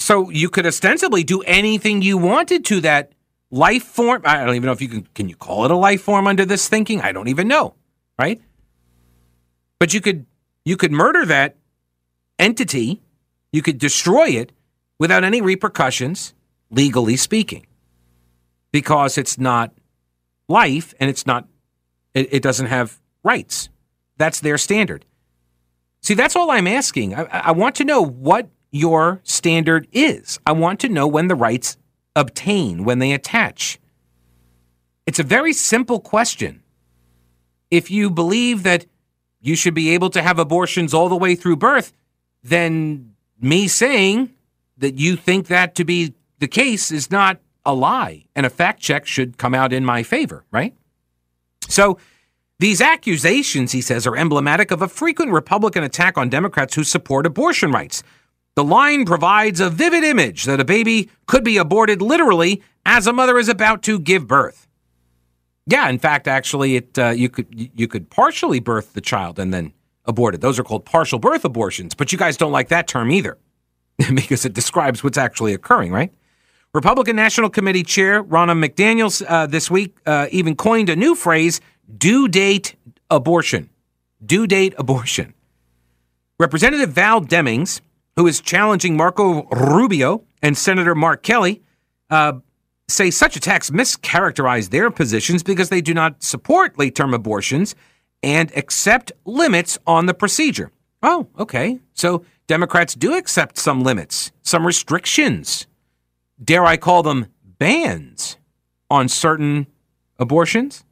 So 0.00 0.30
you 0.30 0.48
could 0.48 0.66
ostensibly 0.66 1.22
do 1.22 1.42
anything 1.42 2.00
you 2.00 2.16
wanted 2.16 2.64
to 2.66 2.80
that 2.80 3.12
life 3.50 3.84
form. 3.84 4.22
I 4.24 4.44
don't 4.44 4.54
even 4.56 4.66
know 4.66 4.72
if 4.72 4.80
you 4.80 4.88
can. 4.88 5.06
Can 5.14 5.28
you 5.28 5.36
call 5.36 5.66
it 5.66 5.70
a 5.70 5.76
life 5.76 6.02
form 6.02 6.26
under 6.26 6.46
this 6.46 6.68
thinking? 6.68 7.02
I 7.02 7.12
don't 7.12 7.28
even 7.28 7.46
know. 7.46 7.74
Right? 8.18 8.40
But 9.78 9.92
you 9.92 10.00
could 10.00 10.26
you 10.64 10.76
could 10.76 10.90
murder 10.90 11.26
that 11.26 11.56
entity. 12.38 13.02
You 13.52 13.60
could 13.60 13.78
destroy 13.78 14.28
it 14.28 14.52
without 14.98 15.22
any 15.22 15.42
repercussions, 15.42 16.34
legally 16.70 17.16
speaking, 17.16 17.66
because 18.72 19.18
it's 19.18 19.38
not 19.38 19.72
life 20.48 20.94
and 20.98 21.10
it's 21.10 21.26
not. 21.26 21.46
It, 22.14 22.32
it 22.32 22.42
doesn't 22.42 22.66
have 22.66 22.98
rights. 23.22 23.68
That's 24.16 24.40
their 24.40 24.56
standard. 24.56 25.04
See, 26.02 26.14
that's 26.14 26.36
all 26.36 26.50
I'm 26.50 26.66
asking. 26.66 27.14
I, 27.14 27.24
I 27.24 27.52
want 27.52 27.74
to 27.76 27.84
know 27.84 28.02
what 28.02 28.48
your 28.70 29.20
standard 29.24 29.88
is. 29.92 30.38
I 30.46 30.52
want 30.52 30.80
to 30.80 30.88
know 30.88 31.06
when 31.06 31.28
the 31.28 31.34
rights 31.34 31.76
obtain, 32.14 32.84
when 32.84 32.98
they 32.98 33.12
attach. 33.12 33.78
It's 35.06 35.18
a 35.18 35.24
very 35.24 35.52
simple 35.52 36.00
question. 36.00 36.62
If 37.70 37.90
you 37.90 38.10
believe 38.10 38.62
that 38.64 38.86
you 39.40 39.56
should 39.56 39.74
be 39.74 39.90
able 39.90 40.10
to 40.10 40.22
have 40.22 40.38
abortions 40.38 40.92
all 40.92 41.08
the 41.08 41.16
way 41.16 41.34
through 41.34 41.56
birth, 41.56 41.92
then 42.42 43.14
me 43.40 43.68
saying 43.68 44.30
that 44.78 44.98
you 44.98 45.16
think 45.16 45.46
that 45.48 45.74
to 45.76 45.84
be 45.84 46.14
the 46.38 46.48
case 46.48 46.90
is 46.90 47.10
not 47.10 47.40
a 47.64 47.74
lie, 47.74 48.24
and 48.34 48.46
a 48.46 48.50
fact 48.50 48.80
check 48.80 49.06
should 49.06 49.36
come 49.36 49.54
out 49.54 49.72
in 49.72 49.84
my 49.84 50.02
favor, 50.02 50.44
right? 50.50 50.74
So, 51.68 51.98
these 52.58 52.80
accusations, 52.80 53.72
he 53.72 53.80
says, 53.80 54.06
are 54.06 54.16
emblematic 54.16 54.70
of 54.70 54.82
a 54.82 54.88
frequent 54.88 55.32
Republican 55.32 55.82
attack 55.82 56.18
on 56.18 56.28
Democrats 56.28 56.74
who 56.74 56.84
support 56.84 57.24
abortion 57.24 57.70
rights. 57.72 58.02
The 58.56 58.64
line 58.64 59.04
provides 59.04 59.60
a 59.60 59.70
vivid 59.70 60.04
image 60.04 60.44
that 60.44 60.60
a 60.60 60.64
baby 60.64 61.08
could 61.26 61.44
be 61.44 61.56
aborted 61.56 62.02
literally 62.02 62.62
as 62.84 63.06
a 63.06 63.12
mother 63.12 63.38
is 63.38 63.48
about 63.48 63.82
to 63.84 63.98
give 63.98 64.26
birth. 64.26 64.66
Yeah, 65.66 65.88
in 65.88 65.98
fact, 65.98 66.26
actually, 66.26 66.76
it 66.76 66.98
uh, 66.98 67.10
you 67.10 67.28
could 67.28 67.70
you 67.74 67.86
could 67.86 68.10
partially 68.10 68.60
birth 68.60 68.92
the 68.92 69.00
child 69.00 69.38
and 69.38 69.54
then 69.54 69.72
abort 70.04 70.34
it. 70.34 70.40
Those 70.40 70.58
are 70.58 70.64
called 70.64 70.84
partial 70.84 71.18
birth 71.18 71.44
abortions, 71.44 71.94
but 71.94 72.10
you 72.12 72.18
guys 72.18 72.36
don't 72.36 72.52
like 72.52 72.68
that 72.68 72.88
term 72.88 73.10
either 73.10 73.38
because 74.14 74.44
it 74.44 74.52
describes 74.52 75.04
what's 75.04 75.18
actually 75.18 75.54
occurring, 75.54 75.92
right? 75.92 76.12
Republican 76.72 77.16
National 77.16 77.50
Committee 77.50 77.82
Chair 77.82 78.22
Ronna 78.22 78.56
McDaniels 78.64 79.24
uh, 79.28 79.46
this 79.46 79.70
week 79.70 79.96
uh, 80.06 80.28
even 80.30 80.54
coined 80.54 80.88
a 80.88 80.96
new 80.96 81.14
phrase 81.14 81.60
due 81.98 82.28
date 82.28 82.76
abortion. 83.10 83.70
Due 84.24 84.46
date 84.46 84.74
abortion. 84.78 85.34
Representative 86.38 86.90
Val 86.90 87.20
Demings, 87.20 87.80
who 88.16 88.26
is 88.26 88.40
challenging 88.40 88.96
Marco 88.96 89.44
Rubio 89.48 90.24
and 90.42 90.56
Senator 90.56 90.94
Mark 90.94 91.22
Kelly, 91.22 91.62
uh, 92.10 92.34
say 92.88 93.10
such 93.10 93.36
attacks 93.36 93.70
mischaracterize 93.70 94.70
their 94.70 94.90
positions 94.90 95.42
because 95.42 95.68
they 95.68 95.80
do 95.80 95.94
not 95.94 96.22
support 96.22 96.78
late 96.78 96.94
term 96.94 97.14
abortions 97.14 97.74
and 98.22 98.54
accept 98.56 99.12
limits 99.24 99.78
on 99.86 100.06
the 100.06 100.14
procedure. 100.14 100.70
Oh, 101.02 101.28
okay. 101.38 101.78
So 101.94 102.24
Democrats 102.46 102.94
do 102.94 103.14
accept 103.14 103.56
some 103.56 103.82
limits, 103.82 104.32
some 104.42 104.66
restrictions. 104.66 105.66
Dare 106.42 106.64
I 106.64 106.76
call 106.76 107.02
them 107.02 107.26
bans 107.58 108.36
on 108.90 109.08
certain 109.08 109.66
abortions? 110.18 110.84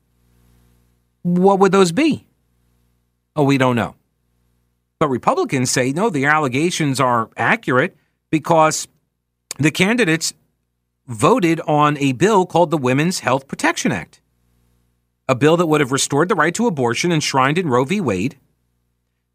What 1.22 1.58
would 1.58 1.72
those 1.72 1.92
be? 1.92 2.26
Oh, 3.36 3.44
we 3.44 3.58
don't 3.58 3.76
know. 3.76 3.94
But 4.98 5.08
Republicans 5.08 5.70
say 5.70 5.92
no, 5.92 6.10
the 6.10 6.24
allegations 6.24 6.98
are 6.98 7.30
accurate 7.36 7.96
because 8.30 8.88
the 9.58 9.70
candidates 9.70 10.34
voted 11.06 11.60
on 11.60 11.96
a 11.98 12.12
bill 12.12 12.46
called 12.46 12.70
the 12.70 12.78
Women's 12.78 13.20
Health 13.20 13.46
Protection 13.48 13.92
Act, 13.92 14.20
a 15.28 15.34
bill 15.34 15.56
that 15.56 15.66
would 15.66 15.80
have 15.80 15.92
restored 15.92 16.28
the 16.28 16.34
right 16.34 16.54
to 16.54 16.66
abortion 16.66 17.12
enshrined 17.12 17.58
in 17.58 17.68
Roe 17.68 17.84
v. 17.84 18.00
Wade. 18.00 18.36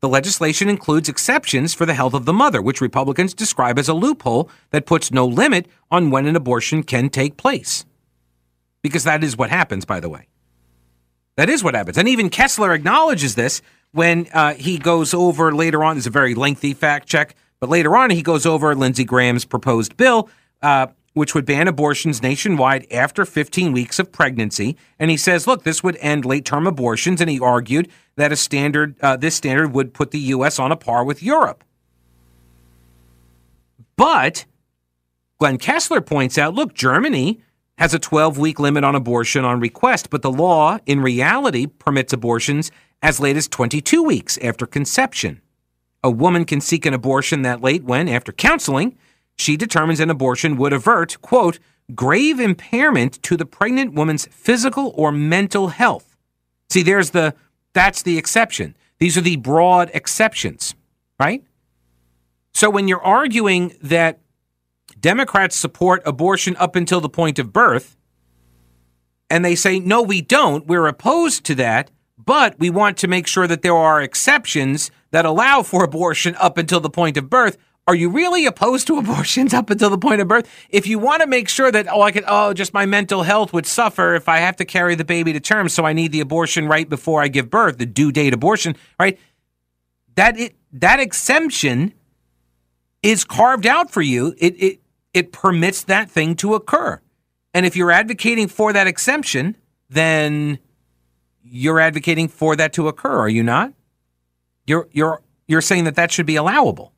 The 0.01 0.09
legislation 0.09 0.67
includes 0.67 1.07
exceptions 1.07 1.73
for 1.73 1.85
the 1.85 1.93
health 1.93 2.13
of 2.13 2.25
the 2.25 2.33
mother, 2.33 2.61
which 2.61 2.81
Republicans 2.81 3.33
describe 3.33 3.79
as 3.79 3.87
a 3.87 3.93
loophole 3.93 4.49
that 4.71 4.85
puts 4.85 5.11
no 5.11 5.25
limit 5.25 5.65
on 5.89 6.11
when 6.11 6.25
an 6.27 6.35
abortion 6.35 6.83
can 6.83 7.09
take 7.09 7.37
place. 7.37 7.85
Because 8.81 9.05
that 9.05 9.23
is 9.23 9.37
what 9.37 9.49
happens, 9.49 9.85
by 9.85 10.01
the 10.01 10.09
way. 10.09 10.27
That 11.37 11.49
is 11.49 11.63
what 11.63 11.73
happens. 11.73 11.97
And 11.97 12.09
even 12.09 12.29
Kessler 12.29 12.73
acknowledges 12.73 13.35
this 13.35 13.61
when 13.93 14.27
uh, 14.33 14.55
he 14.55 14.77
goes 14.77 15.13
over 15.13 15.53
later 15.55 15.83
on. 15.83 15.97
It's 15.97 16.05
a 16.05 16.11
very 16.11 16.35
lengthy 16.35 16.73
fact 16.73 17.07
check, 17.07 17.35
but 17.59 17.69
later 17.69 17.95
on 17.95 18.09
he 18.09 18.21
goes 18.21 18.45
over 18.45 18.75
Lindsey 18.75 19.05
Graham's 19.05 19.45
proposed 19.45 19.95
bill, 19.95 20.29
uh, 20.61 20.87
which 21.13 21.33
would 21.33 21.45
ban 21.45 21.67
abortions 21.67 22.21
nationwide 22.21 22.85
after 22.91 23.23
15 23.23 23.71
weeks 23.71 23.99
of 23.99 24.11
pregnancy. 24.11 24.75
And 24.99 25.09
he 25.09 25.17
says, 25.17 25.47
look, 25.47 25.63
this 25.63 25.83
would 25.83 25.95
end 25.97 26.25
late 26.25 26.43
term 26.43 26.67
abortions. 26.67 27.21
And 27.21 27.29
he 27.29 27.39
argued 27.39 27.89
that 28.15 28.31
a 28.31 28.35
standard, 28.35 28.99
uh, 29.01 29.15
this 29.15 29.35
standard 29.35 29.73
would 29.73 29.93
put 29.93 30.11
the 30.11 30.19
U.S. 30.19 30.59
on 30.59 30.71
a 30.71 30.75
par 30.75 31.03
with 31.03 31.21
Europe. 31.21 31.63
But 33.95 34.45
Glenn 35.37 35.59
Kessler 35.59 36.01
points 36.01 36.37
out, 36.37 36.55
look, 36.55 36.73
Germany 36.73 37.41
has 37.77 37.93
a 37.93 37.99
12 37.99 38.37
week 38.37 38.59
limit 38.59 38.83
on 38.83 38.95
abortion 38.95 39.45
on 39.45 39.59
request, 39.59 40.09
but 40.09 40.21
the 40.23 40.31
law 40.31 40.79
in 40.85 41.01
reality 41.01 41.67
permits 41.67 42.13
abortions 42.13 42.71
as 43.03 43.19
late 43.19 43.37
as 43.37 43.49
22 43.49 44.01
weeks 44.01 44.39
after 44.39 44.65
conception. 44.65 45.41
A 46.03 46.09
woman 46.09 46.45
can 46.45 46.61
seek 46.61 46.85
an 46.85 46.93
abortion 46.93 47.41
that 47.43 47.61
late 47.61 47.83
when, 47.83 48.07
after 48.07 48.31
counseling, 48.31 48.97
she 49.37 49.57
determines 49.57 49.99
an 49.99 50.09
abortion 50.09 50.57
would 50.57 50.73
avert, 50.73 51.21
quote, 51.21 51.59
grave 51.93 52.39
impairment 52.39 53.21
to 53.23 53.35
the 53.35 53.45
pregnant 53.45 53.93
woman's 53.93 54.25
physical 54.27 54.93
or 54.95 55.11
mental 55.11 55.67
health. 55.67 56.15
See, 56.69 56.81
there's 56.81 57.09
the, 57.09 57.35
that's 57.73 58.01
the 58.01 58.17
exception. 58.17 58.75
These 58.99 59.17
are 59.17 59.21
the 59.21 59.35
broad 59.35 59.91
exceptions, 59.93 60.73
right? 61.19 61.43
So 62.53 62.69
when 62.69 62.87
you're 62.87 63.03
arguing 63.03 63.75
that 63.81 64.19
Democrats 64.99 65.57
support 65.57 66.01
abortion 66.05 66.55
up 66.55 66.77
until 66.77 67.01
the 67.01 67.09
point 67.09 67.37
of 67.37 67.51
birth, 67.51 67.97
and 69.29 69.43
they 69.43 69.55
say, 69.55 69.79
no, 69.79 70.01
we 70.01 70.21
don't. 70.21 70.67
We're 70.67 70.87
opposed 70.87 71.43
to 71.45 71.55
that, 71.55 71.91
but 72.17 72.59
we 72.59 72.69
want 72.69 72.97
to 72.97 73.07
make 73.07 73.27
sure 73.27 73.47
that 73.47 73.61
there 73.61 73.75
are 73.75 74.01
exceptions 74.01 74.91
that 75.11 75.25
allow 75.25 75.63
for 75.63 75.83
abortion 75.83 76.35
up 76.39 76.57
until 76.57 76.79
the 76.79 76.89
point 76.89 77.17
of 77.17 77.29
birth. 77.29 77.57
Are 77.85 77.95
you 77.95 78.09
really 78.09 78.45
opposed 78.45 78.87
to 78.87 78.97
abortions 78.99 79.53
up 79.53 79.69
until 79.69 79.89
the 79.89 79.97
point 79.97 80.21
of 80.21 80.27
birth? 80.27 80.49
If 80.69 80.87
you 80.87 80.99
want 80.99 81.21
to 81.21 81.27
make 81.27 81.49
sure 81.49 81.71
that, 81.71 81.87
oh, 81.91 82.01
I 82.01 82.11
could, 82.11 82.23
oh, 82.27 82.53
just 82.53 82.73
my 82.73 82.85
mental 82.85 83.23
health 83.23 83.53
would 83.53 83.65
suffer 83.65 84.15
if 84.15 84.29
I 84.29 84.37
have 84.37 84.55
to 84.57 84.65
carry 84.65 84.95
the 84.95 85.05
baby 85.05 85.33
to 85.33 85.39
term, 85.39 85.69
so 85.69 85.85
I 85.85 85.93
need 85.93 86.11
the 86.11 86.21
abortion 86.21 86.67
right 86.67 86.87
before 86.87 87.21
I 87.21 87.27
give 87.27 87.49
birth, 87.49 87.77
the 87.77 87.85
due 87.85 88.11
date 88.11 88.33
abortion, 88.33 88.75
right? 88.99 89.19
That 90.15 90.39
it, 90.39 90.55
that 90.71 90.99
exemption 90.99 91.93
is 93.01 93.25
carved 93.25 93.67
out 93.67 93.91
for 93.91 94.01
you. 94.01 94.33
It, 94.37 94.55
it 94.61 94.79
it 95.13 95.31
permits 95.31 95.83
that 95.83 96.09
thing 96.09 96.35
to 96.37 96.55
occur. 96.55 96.99
And 97.53 97.65
if 97.65 97.75
you're 97.75 97.91
advocating 97.91 98.47
for 98.47 98.73
that 98.73 98.87
exemption, 98.87 99.55
then 99.89 100.57
you're 101.43 101.79
advocating 101.79 102.27
for 102.27 102.55
that 102.55 102.73
to 102.73 102.87
occur, 102.87 103.19
are 103.19 103.29
you 103.29 103.43
not? 103.43 103.73
You're 104.65 104.87
you're 104.91 105.21
you're 105.47 105.61
saying 105.61 105.83
that 105.83 105.95
that 105.95 106.11
should 106.11 106.25
be 106.25 106.35
allowable. 106.35 106.93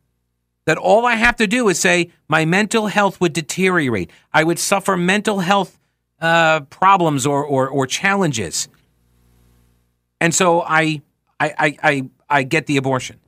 That 0.66 0.78
all 0.78 1.06
I 1.06 1.16
have 1.16 1.36
to 1.38 1.48
do 1.48 1.68
is 1.70 1.80
say 1.80 2.12
my 2.28 2.46
mental 2.46 2.88
health 2.88 3.20
would 3.22 3.34
deteriorate. 3.34 4.12
I 4.34 4.44
would 4.44 4.60
suffer 4.60 4.98
mental 4.98 5.40
health 5.40 5.80
uh, 6.20 6.62
problems 6.62 7.26
or, 7.26 7.44
or 7.44 7.68
or 7.68 7.88
challenges, 7.88 8.68
and 10.22 10.34
so 10.34 10.62
I 10.62 11.02
I 11.40 11.54
I 11.58 11.78
I, 11.84 12.10
I 12.30 12.44
get 12.44 12.68
the 12.68 12.78
abortion. 12.78 13.20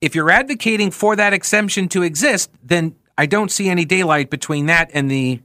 If 0.00 0.14
you're 0.16 0.30
advocating 0.30 0.90
for 0.90 1.14
that 1.14 1.32
exemption 1.32 1.88
to 1.90 2.02
exist, 2.02 2.50
then 2.62 2.96
I 3.16 3.26
don't 3.26 3.50
see 3.50 3.68
any 3.68 3.84
daylight 3.84 4.30
between 4.30 4.66
that 4.66 4.90
and 4.92 5.10
the 5.10 5.40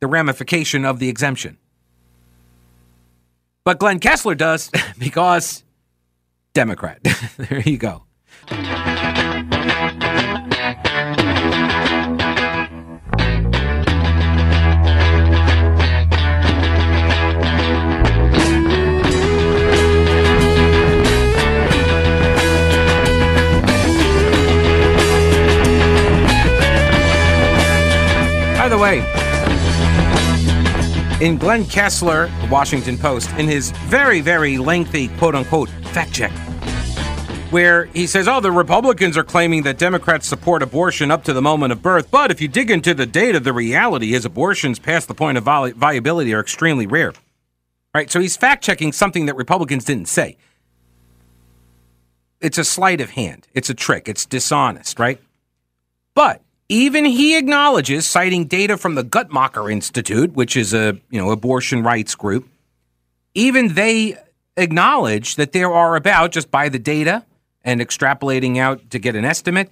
the 0.00 0.06
ramification 0.06 0.84
of 0.84 1.00
the 1.00 1.08
exemption. 1.08 1.58
But 3.64 3.78
Glenn 3.78 3.98
Kessler 3.98 4.34
does 4.34 4.70
because 4.98 5.64
Democrat. 6.54 6.98
there 7.36 7.60
you 7.60 7.78
go. 7.78 8.04
By 28.58 28.68
the 28.68 28.76
way, 28.76 29.00
in 31.20 31.36
Glenn 31.36 31.64
Kessler, 31.64 32.26
the 32.40 32.48
Washington 32.48 32.96
Post, 32.96 33.30
in 33.32 33.46
his 33.48 33.72
very, 33.88 34.20
very 34.20 34.58
lengthy 34.58 35.08
quote 35.18 35.34
unquote 35.34 35.68
fact 35.92 36.12
check, 36.12 36.30
where 37.50 37.86
he 37.86 38.06
says, 38.06 38.28
Oh, 38.28 38.40
the 38.40 38.52
Republicans 38.52 39.16
are 39.16 39.24
claiming 39.24 39.62
that 39.64 39.78
Democrats 39.78 40.28
support 40.28 40.62
abortion 40.62 41.10
up 41.10 41.24
to 41.24 41.32
the 41.32 41.42
moment 41.42 41.72
of 41.72 41.82
birth. 41.82 42.10
But 42.10 42.30
if 42.30 42.40
you 42.40 42.48
dig 42.48 42.70
into 42.70 42.94
the 42.94 43.06
data, 43.06 43.40
the 43.40 43.52
reality 43.52 44.14
is 44.14 44.24
abortions 44.24 44.78
past 44.78 45.08
the 45.08 45.14
point 45.14 45.38
of 45.38 45.44
vi- 45.44 45.72
viability 45.72 46.32
are 46.34 46.40
extremely 46.40 46.86
rare. 46.86 47.12
Right? 47.94 48.10
So 48.10 48.20
he's 48.20 48.36
fact 48.36 48.62
checking 48.62 48.92
something 48.92 49.26
that 49.26 49.34
Republicans 49.34 49.84
didn't 49.84 50.08
say. 50.08 50.36
It's 52.40 52.58
a 52.58 52.64
sleight 52.64 53.00
of 53.00 53.10
hand, 53.10 53.48
it's 53.54 53.68
a 53.68 53.74
trick, 53.74 54.08
it's 54.08 54.24
dishonest, 54.24 55.00
right? 55.00 55.20
But 56.14 56.42
even 56.68 57.04
he 57.04 57.36
acknowledges, 57.36 58.06
citing 58.06 58.44
data 58.44 58.76
from 58.76 58.94
the 58.94 59.04
Guttmacher 59.04 59.70
Institute, 59.72 60.34
which 60.34 60.56
is 60.56 60.74
a 60.74 60.98
you 61.10 61.20
know 61.20 61.30
abortion 61.30 61.82
rights 61.82 62.14
group, 62.14 62.48
even 63.34 63.74
they 63.74 64.16
acknowledge 64.56 65.36
that 65.36 65.52
there 65.52 65.72
are 65.72 65.96
about 65.96 66.32
just 66.32 66.50
by 66.50 66.68
the 66.68 66.78
data 66.78 67.24
and 67.62 67.80
extrapolating 67.80 68.58
out 68.58 68.90
to 68.90 68.98
get 68.98 69.14
an 69.14 69.24
estimate, 69.24 69.70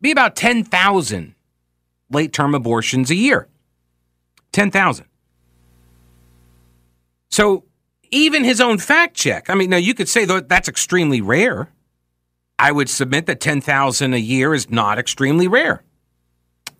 be 0.00 0.10
about 0.10 0.36
10,000 0.36 1.34
late 2.10 2.32
term 2.32 2.54
abortions 2.54 3.10
a 3.10 3.14
year. 3.14 3.48
10,000. 4.52 5.06
So 7.30 7.64
even 8.10 8.44
his 8.44 8.60
own 8.60 8.78
fact 8.78 9.14
check, 9.14 9.50
I 9.50 9.54
mean, 9.54 9.70
now 9.70 9.76
you 9.76 9.94
could 9.94 10.08
say 10.08 10.24
that 10.24 10.48
that's 10.48 10.68
extremely 10.68 11.20
rare. 11.20 11.68
I 12.58 12.72
would 12.72 12.88
submit 12.88 13.26
that 13.26 13.40
10,000 13.40 14.14
a 14.14 14.18
year 14.18 14.54
is 14.54 14.70
not 14.70 14.98
extremely 14.98 15.48
rare. 15.48 15.82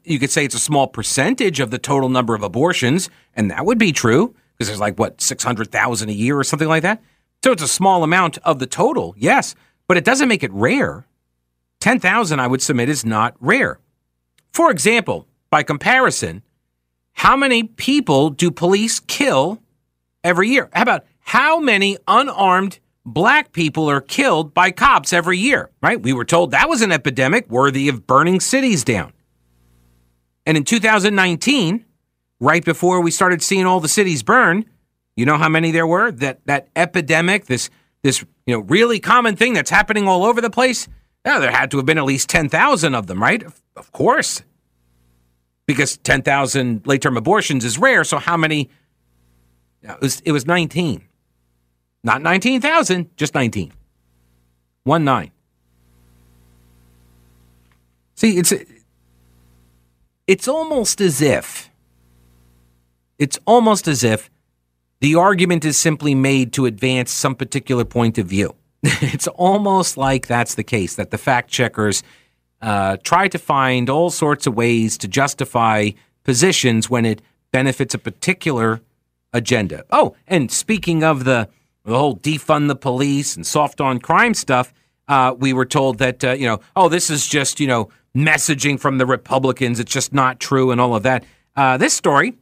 You 0.05 0.19
could 0.19 0.31
say 0.31 0.45
it's 0.45 0.55
a 0.55 0.61
small 0.61 0.87
percentage 0.87 1.61
of 1.61 1.71
the 1.71 1.79
total 1.79 2.09
number 2.09 2.35
of 2.35 2.43
abortions, 2.43 3.09
and 3.35 3.51
that 3.51 3.65
would 3.65 3.79
be 3.79 3.93
true 3.93 4.35
because 4.53 4.69
there's 4.69 4.81
like, 4.81 4.99
what, 4.99 5.21
600,000 5.21 6.09
a 6.09 6.13
year 6.13 6.39
or 6.39 6.45
something 6.45 6.69
like 6.69 6.83
that? 6.83 7.03
So 7.43 7.53
it's 7.53 7.63
a 7.63 7.69
small 7.69 8.05
amount 8.05 8.39
of 8.39 8.59
the 8.59 8.67
total, 8.67 9.15
yes, 9.19 9.55
but 9.89 9.97
it 9.97 10.05
doesn't 10.05 10.29
make 10.29 10.43
it 10.43 10.53
rare. 10.53 11.07
10,000, 11.81 12.41
I 12.41 12.47
would 12.47 12.63
submit, 12.63 12.89
is 12.89 13.05
not 13.05 13.35
rare. 13.41 13.79
For 14.53 14.71
example, 14.71 15.27
by 15.51 15.63
comparison, 15.63 16.43
how 17.13 17.37
many 17.37 17.65
people 17.65 18.31
do 18.31 18.51
police 18.51 19.01
kill 19.01 19.61
every 20.23 20.49
year? 20.49 20.69
How 20.73 20.83
about 20.83 21.05
how 21.21 21.59
many 21.59 21.99
unarmed 22.07 22.79
black 23.05 23.53
people 23.53 23.91
are 23.91 24.01
killed 24.01 24.55
by 24.55 24.71
cops 24.71 25.13
every 25.13 25.39
year, 25.39 25.71
right? 25.83 26.01
We 26.01 26.13
were 26.13 26.25
told 26.25 26.51
that 26.51 26.69
was 26.69 26.83
an 26.83 26.93
epidemic 26.93 27.49
worthy 27.51 27.89
of 27.89 28.07
burning 28.07 28.41
cities 28.41 28.85
down. 28.85 29.13
And 30.47 30.57
in 30.57 30.65
2019, 30.65 31.85
right 32.41 32.65
before 32.65 33.01
we 33.01 33.11
started 33.11 33.43
seeing 33.43 33.67
all 33.67 33.81
the 33.81 33.89
cities 33.89 34.23
burn, 34.23 34.65
you 35.17 35.27
know 35.27 35.37
how 35.37 35.49
many 35.49 35.71
there 35.71 35.87
were? 35.87 36.11
That 36.11 36.41
that 36.47 36.69
epidemic, 36.75 37.47
this 37.47 37.71
this 38.03 38.25
you 38.47 38.55
know 38.55 38.61
really 38.61 39.01
common 39.01 39.37
thing 39.37 39.55
that's 39.55 39.71
happening 39.71 40.09
all 40.09 40.25
over 40.25 40.41
the 40.41 40.51
place. 40.51 40.89
Yeah, 41.25 41.39
there 41.39 41.51
had 41.51 41.71
to 41.71 41.79
have 41.79 41.87
been 41.87 41.97
at 41.97 42.05
least 42.05 42.29
10,000 42.29 42.95
of 42.95 43.07
them, 43.07 43.23
right? 43.23 43.43
Of 43.77 43.93
course. 43.93 44.43
Because 45.67 45.97
10,000 45.97 46.87
late 46.87 47.01
term 47.01 47.17
abortions 47.17 47.65
is 47.65 47.79
rare. 47.79 48.05
So 48.05 48.19
how 48.19 48.37
many? 48.37 48.69
It 49.83 50.01
was, 50.01 50.21
it 50.21 50.33
was 50.33 50.47
19. 50.47 51.03
Not 52.05 52.23
19,000, 52.23 53.17
just 53.17 53.35
19. 53.35 53.73
One 54.85 55.05
nine. 55.05 55.31
See, 58.15 58.37
it's 58.37 58.53
it's 60.27 60.47
almost 60.47 61.01
as 61.01 61.23
if 61.23 61.71
it's 63.19 63.39
almost 63.47 63.89
as 63.89 64.05
if 64.05 64.31
the 65.01 65.15
argument 65.15 65.65
is 65.65 65.79
simply 65.79 66.15
made 66.15 66.53
to 66.53 66.67
advance 66.67 67.11
some 67.11 67.35
particular 67.35 67.85
point 67.85 68.19
of 68.19 68.27
view. 68.27 68.55
it's 68.83 69.27
almost 69.29 69.97
like 69.97 70.27
that's 70.27 70.55
the 70.55 70.65
case, 70.65 70.97
that 70.97 71.11
the 71.11 71.19
fact 71.19 71.51
checkers 71.51 72.03
uh, 72.61 72.99
try 73.03 73.29
to 73.29 73.39
find 73.39 73.89
all 73.89 74.11
sorts 74.11 74.47
of 74.47 74.55
ways 74.55 74.99
to 74.99 75.09
justify 75.09 75.91
positions 76.23 76.91
when 76.91 77.07
it 77.07 77.23
benefits 77.53 77.95
a 77.95 77.99
particular 77.99 78.81
agenda. 79.33 79.85
Oh, 79.91 80.15
and 80.27 80.51
speaking 80.51 81.03
of 81.03 81.25
the, 81.25 81.49
the 81.85 81.99
whole 81.99 82.17
defund 82.17 82.69
the 82.69 82.77
police 82.77 83.37
and 83.37 83.47
soft 83.47 83.81
on 83.81 83.99
crime 83.99 84.35
stuff, 84.35 84.73
uh, 85.09 85.35
we 85.37 85.53
were 85.53 85.67
told 85.67 85.99
that, 85.99 86.25
uh, 86.25 86.33
you 86.33 86.47
know, 86.47 86.61
oh, 86.77 86.89
this 86.89 87.11
is 87.11 87.27
just, 87.27 87.61
you 87.61 87.67
know, 87.67 87.91
messaging 88.17 88.79
from 88.79 88.99
the 88.99 89.07
Republicans. 89.07 89.81
It's 89.81 89.93
just 89.93 90.13
not 90.13 90.41
true 90.41 90.71
and 90.71 90.81
all 90.81 90.95
of 90.95 91.03
that. 91.03 91.25
Uh, 91.57 91.77
this 91.77 91.93
story 91.93 92.35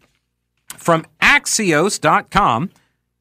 from 0.76 1.04
Axios.com 1.20 2.70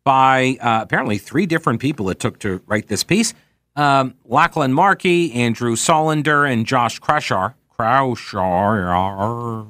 by 0.04 0.58
uh, 0.62 0.80
apparently 0.82 1.18
three 1.18 1.46
different 1.46 1.80
people 1.80 2.10
it 2.10 2.20
took 2.20 2.40
to 2.40 2.62
write 2.68 2.88
this 2.88 3.04
piece. 3.04 3.34
Um, 3.76 4.16
Lachlan 4.26 4.74
Markay, 4.74 5.34
Andrew 5.36 5.76
Solender, 5.76 6.52
and 6.52 6.66
Josh 6.66 7.00
Kraushaar. 7.00 7.54
Kraushaar, 7.78 9.68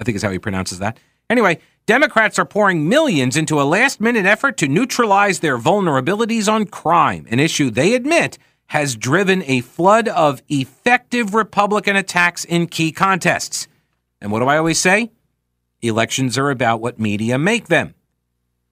I 0.00 0.04
think 0.04 0.16
is 0.16 0.22
how 0.22 0.30
he 0.30 0.38
pronounces 0.38 0.78
that. 0.78 0.98
Anyway, 1.30 1.58
Democrats 1.86 2.38
are 2.38 2.46
pouring 2.46 2.88
millions 2.88 3.36
into 3.36 3.60
a 3.60 3.64
last 3.64 4.00
minute 4.00 4.24
effort 4.24 4.56
to 4.56 4.68
neutralize 4.68 5.40
their 5.40 5.58
vulnerabilities 5.58 6.50
on 6.50 6.64
crime, 6.64 7.26
an 7.30 7.38
issue 7.38 7.70
they 7.70 7.94
admit 7.94 8.38
has 8.68 8.96
driven 8.96 9.42
a 9.42 9.60
flood 9.60 10.08
of 10.08 10.42
effective 10.48 11.34
Republican 11.34 11.96
attacks 11.96 12.44
in 12.44 12.66
key 12.66 12.90
contests. 12.90 13.68
And 14.22 14.32
what 14.32 14.40
do 14.40 14.46
I 14.46 14.56
always 14.56 14.80
say? 14.80 15.10
Elections 15.82 16.38
are 16.38 16.50
about 16.50 16.80
what 16.80 16.98
media 16.98 17.38
make 17.38 17.66
them, 17.66 17.94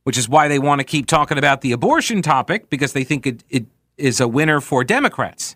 which 0.04 0.16
is 0.16 0.30
why 0.30 0.48
they 0.48 0.58
want 0.58 0.80
to 0.80 0.84
keep 0.84 1.06
talking 1.06 1.36
about 1.36 1.60
the 1.60 1.72
abortion 1.72 2.22
topic 2.22 2.70
because 2.70 2.94
they 2.94 3.04
think 3.04 3.26
it, 3.26 3.44
it 3.50 3.66
is 3.98 4.18
a 4.18 4.26
winner 4.26 4.62
for 4.62 4.82
Democrats. 4.82 5.54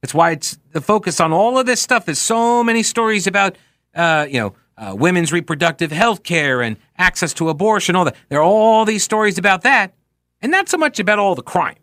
That's 0.00 0.14
why 0.14 0.30
it's 0.30 0.56
the 0.70 0.80
focus 0.80 1.18
on 1.18 1.32
all 1.32 1.58
of 1.58 1.66
this 1.66 1.82
stuff 1.82 2.08
is 2.08 2.20
so 2.20 2.62
many 2.62 2.84
stories 2.84 3.26
about, 3.26 3.56
uh, 3.96 4.26
you 4.30 4.38
know, 4.38 4.54
uh, 4.78 4.94
women's 4.94 5.32
reproductive 5.32 5.90
health 5.90 6.22
care 6.22 6.62
and 6.62 6.76
access 6.96 7.34
to 7.34 7.48
abortion, 7.48 7.96
all 7.96 8.04
that. 8.04 8.16
There 8.28 8.38
are 8.38 8.44
all 8.44 8.84
these 8.84 9.02
stories 9.02 9.38
about 9.38 9.62
that, 9.62 9.92
and 10.40 10.52
not 10.52 10.68
so 10.68 10.78
much 10.78 11.00
about 11.00 11.18
all 11.18 11.34
the 11.34 11.42
crime. 11.42 11.76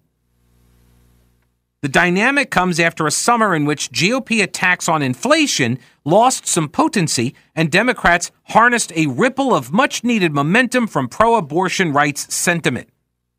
The 1.82 1.90
dynamic 1.90 2.50
comes 2.50 2.80
after 2.80 3.06
a 3.06 3.12
summer 3.12 3.54
in 3.54 3.66
which 3.66 3.92
GOP 3.92 4.42
attacks 4.42 4.90
on 4.90 5.04
inflation 5.04 5.78
lost 6.04 6.48
some 6.48 6.68
potency 6.68 7.36
and 7.54 7.72
Democrats 7.72 8.32
harnessed 8.46 8.92
a 8.96 9.06
ripple 9.06 9.54
of 9.54 9.72
much 9.72 10.04
needed 10.04 10.34
momentum 10.34 10.88
from 10.88 11.08
pro 11.08 11.36
abortion 11.36 11.94
rights 11.94 12.34
sentiment. 12.34 12.90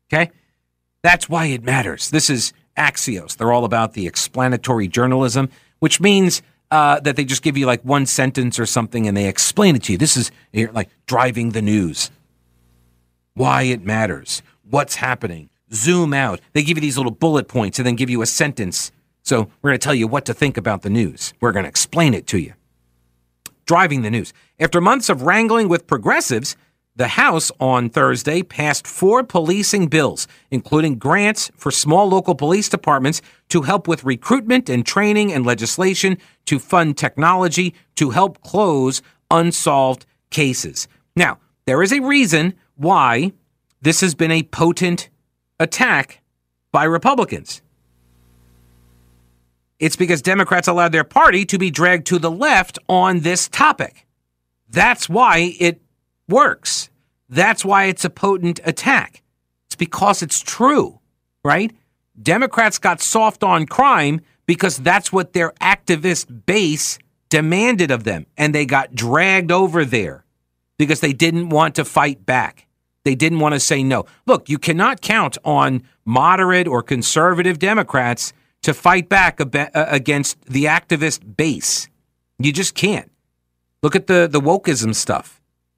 Okay? 0.07 0.31
That's 1.01 1.27
why 1.27 1.47
it 1.47 1.63
matters. 1.63 2.09
This 2.09 2.29
is 2.29 2.53
Axios. 2.77 3.35
They're 3.35 3.51
all 3.51 3.65
about 3.65 3.93
the 3.93 4.07
explanatory 4.07 4.87
journalism, 4.87 5.49
which 5.79 5.99
means 5.99 6.41
uh, 6.71 6.99
that 7.01 7.15
they 7.15 7.25
just 7.25 7.41
give 7.41 7.57
you 7.57 7.65
like 7.65 7.81
one 7.83 8.05
sentence 8.05 8.59
or 8.59 8.65
something 8.65 9.07
and 9.07 9.15
they 9.15 9.27
explain 9.27 9.75
it 9.75 9.83
to 9.83 9.93
you. 9.93 9.97
This 9.97 10.17
is 10.17 10.31
like 10.53 10.89
driving 11.05 11.51
the 11.51 11.61
news. 11.61 12.11
Why 13.33 13.63
it 13.63 13.83
matters. 13.83 14.41
What's 14.69 14.95
happening 14.95 15.49
zoom 15.73 16.13
out. 16.13 16.39
They 16.53 16.63
give 16.63 16.77
you 16.77 16.81
these 16.81 16.97
little 16.97 17.11
bullet 17.11 17.47
points 17.47 17.79
and 17.79 17.85
then 17.85 17.95
give 17.95 18.09
you 18.09 18.21
a 18.21 18.25
sentence. 18.25 18.91
So 19.23 19.49
we're 19.61 19.71
going 19.71 19.79
to 19.79 19.83
tell 19.83 19.95
you 19.95 20.07
what 20.07 20.25
to 20.25 20.33
think 20.33 20.57
about 20.57 20.81
the 20.81 20.89
news. 20.89 21.33
We're 21.39 21.51
going 21.51 21.63
to 21.63 21.69
explain 21.69 22.13
it 22.13 22.27
to 22.27 22.37
you. 22.37 22.53
Driving 23.65 24.01
the 24.01 24.11
news. 24.11 24.33
After 24.59 24.79
months 24.79 25.09
of 25.09 25.23
wrangling 25.23 25.67
with 25.67 25.87
progressives, 25.87 26.55
the 26.97 27.09
House 27.09 27.51
on 27.59 27.89
Thursday 27.91 28.41
passed 28.41 28.87
four 28.87 29.23
policing 29.23 29.87
bills, 29.87 30.27
including 30.49 30.97
grants 30.97 31.51
for 31.55 31.69
small 31.71 32.09
local 32.09 32.33
police 32.33 32.69
departments 32.69 33.21
to 33.49 33.61
help 33.61 33.87
with 33.87 34.03
recruitment 34.03 34.67
and 34.67 34.83
training 34.83 35.31
and 35.31 35.45
legislation 35.45 36.17
to 36.45 36.57
fund 36.57 36.97
technology 36.97 37.75
to 37.95 38.09
help 38.09 38.41
close 38.41 39.03
unsolved 39.29 40.07
cases. 40.31 40.87
Now, 41.15 41.37
there 41.65 41.83
is 41.83 41.93
a 41.93 42.01
reason 42.01 42.55
why 42.75 43.31
this 43.81 44.01
has 44.01 44.15
been 44.15 44.31
a 44.31 44.43
potent 44.43 45.09
attack 45.59 46.21
by 46.71 46.83
Republicans. 46.83 47.61
It's 49.79 49.95
because 49.95 50.23
Democrats 50.23 50.67
allowed 50.67 50.91
their 50.91 51.03
party 51.03 51.45
to 51.45 51.59
be 51.59 51.69
dragged 51.69 52.07
to 52.07 52.17
the 52.17 52.31
left 52.31 52.79
on 52.89 53.19
this 53.19 53.47
topic. 53.47 54.07
That's 54.69 55.07
why 55.07 55.55
it 55.59 55.79
works. 56.27 56.89
That's 57.29 57.65
why 57.65 57.85
it's 57.85 58.05
a 58.05 58.09
potent 58.09 58.59
attack. 58.63 59.21
It's 59.67 59.75
because 59.75 60.21
it's 60.21 60.39
true, 60.39 60.99
right? 61.43 61.75
Democrats 62.21 62.79
got 62.79 63.01
soft 63.01 63.43
on 63.43 63.65
crime 63.65 64.21
because 64.45 64.77
that's 64.77 65.11
what 65.11 65.33
their 65.33 65.51
activist 65.61 66.45
base 66.45 66.97
demanded 67.29 67.91
of 67.91 68.03
them. 68.05 68.25
And 68.37 68.55
they 68.55 68.65
got 68.65 68.95
dragged 68.95 69.51
over 69.51 69.85
there 69.85 70.25
because 70.77 71.01
they 71.01 71.13
didn't 71.13 71.49
want 71.49 71.75
to 71.75 71.85
fight 71.85 72.25
back. 72.25 72.67
They 73.03 73.15
didn't 73.15 73.39
want 73.39 73.53
to 73.53 73.59
say 73.59 73.83
no. 73.83 74.05
Look, 74.25 74.49
you 74.49 74.57
cannot 74.57 75.01
count 75.01 75.37
on 75.45 75.83
moderate 76.05 76.67
or 76.67 76.81
conservative 76.81 77.59
Democrats 77.59 78.33
to 78.63 78.73
fight 78.73 79.07
back 79.07 79.39
uh, 79.39 79.69
against 79.73 80.41
the 80.45 80.65
activist 80.65 81.37
base. 81.37 81.87
You 82.39 82.51
just 82.51 82.75
can't. 82.75 83.11
Look 83.81 83.95
at 83.95 84.07
the, 84.07 84.27
the 84.29 84.41
wokeism 84.41 84.93
stuff. 84.93 85.36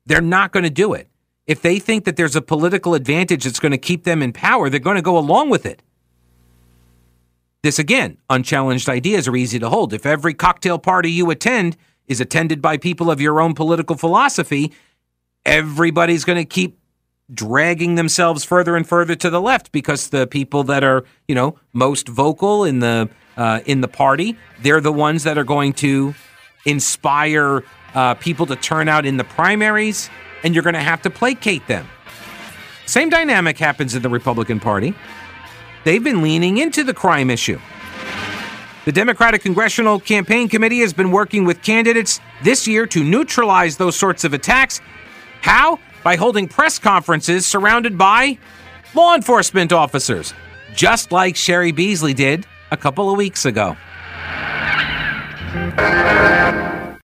They're 0.09 0.21
not 0.21 0.51
going 0.51 0.63
to 0.63 0.71
do 0.71 0.93
it. 0.93 1.07
If 1.45 1.61
they 1.61 1.77
think 1.77 2.05
that 2.05 2.15
there's 2.15 2.35
a 2.35 2.41
political 2.41 2.95
advantage 2.95 3.43
that's 3.43 3.59
going 3.59 3.73
to 3.73 3.77
keep 3.77 4.05
them 4.05 4.23
in 4.23 4.33
power, 4.33 4.67
they're 4.67 4.79
going 4.79 4.95
to 4.95 5.03
go 5.03 5.19
along 5.19 5.51
with 5.51 5.67
it. 5.67 5.83
This 7.61 7.77
again, 7.77 8.17
unchallenged 8.27 8.89
ideas 8.89 9.27
are 9.27 9.35
easy 9.35 9.59
to 9.59 9.69
hold. 9.69 9.93
If 9.93 10.07
every 10.07 10.33
cocktail 10.33 10.79
party 10.79 11.11
you 11.11 11.29
attend 11.29 11.77
is 12.07 12.19
attended 12.19 12.59
by 12.59 12.77
people 12.77 13.11
of 13.11 13.21
your 13.21 13.39
own 13.39 13.53
political 13.53 13.95
philosophy, 13.95 14.73
everybody's 15.45 16.25
going 16.25 16.39
to 16.39 16.45
keep 16.45 16.79
dragging 17.31 17.93
themselves 17.93 18.43
further 18.43 18.75
and 18.75 18.89
further 18.89 19.13
to 19.13 19.29
the 19.29 19.39
left 19.39 19.71
because 19.71 20.09
the 20.09 20.25
people 20.25 20.63
that 20.63 20.83
are, 20.83 21.05
you 21.27 21.35
know, 21.35 21.55
most 21.71 22.07
vocal 22.07 22.63
in 22.63 22.79
the 22.79 23.09
uh, 23.37 23.59
in 23.67 23.81
the 23.81 23.87
party, 23.87 24.35
they're 24.63 24.81
the 24.81 24.91
ones 24.91 25.23
that 25.23 25.37
are 25.37 25.43
going 25.43 25.71
to 25.73 26.15
inspire 26.65 27.63
uh, 27.93 28.13
people 28.15 28.45
to 28.47 28.55
turn 28.55 28.87
out 28.87 29.05
in 29.05 29.17
the 29.17 29.23
primaries, 29.23 30.09
and 30.43 30.53
you're 30.53 30.63
going 30.63 30.73
to 30.73 30.79
have 30.79 31.01
to 31.03 31.09
placate 31.09 31.67
them. 31.67 31.87
Same 32.85 33.09
dynamic 33.09 33.57
happens 33.57 33.95
in 33.95 34.01
the 34.01 34.09
Republican 34.09 34.59
Party 34.59 34.95
they've 35.83 36.03
been 36.03 36.21
leaning 36.21 36.57
into 36.57 36.83
the 36.83 36.93
crime 36.93 37.29
issue. 37.29 37.59
The 38.85 38.91
Democratic 38.91 39.41
Congressional 39.41 39.99
Campaign 39.99 40.49
Committee 40.49 40.79
has 40.79 40.93
been 40.93 41.11
working 41.11 41.45
with 41.45 41.61
candidates 41.61 42.19
this 42.43 42.67
year 42.67 42.85
to 42.87 43.03
neutralize 43.03 43.77
those 43.77 43.95
sorts 43.95 44.23
of 44.23 44.33
attacks. 44.33 44.81
How? 45.41 45.79
By 46.03 46.15
holding 46.15 46.47
press 46.47 46.79
conferences 46.79 47.45
surrounded 47.45 47.97
by 47.97 48.37
law 48.93 49.15
enforcement 49.15 49.73
officers, 49.73 50.33
just 50.73 51.11
like 51.11 51.35
Cheri 51.35 51.71
Beasley 51.71 52.13
did 52.13 52.45
a 52.71 52.77
couple 52.77 53.11
of 53.11 53.17
weeks 53.17 53.45
ago. 53.45 53.75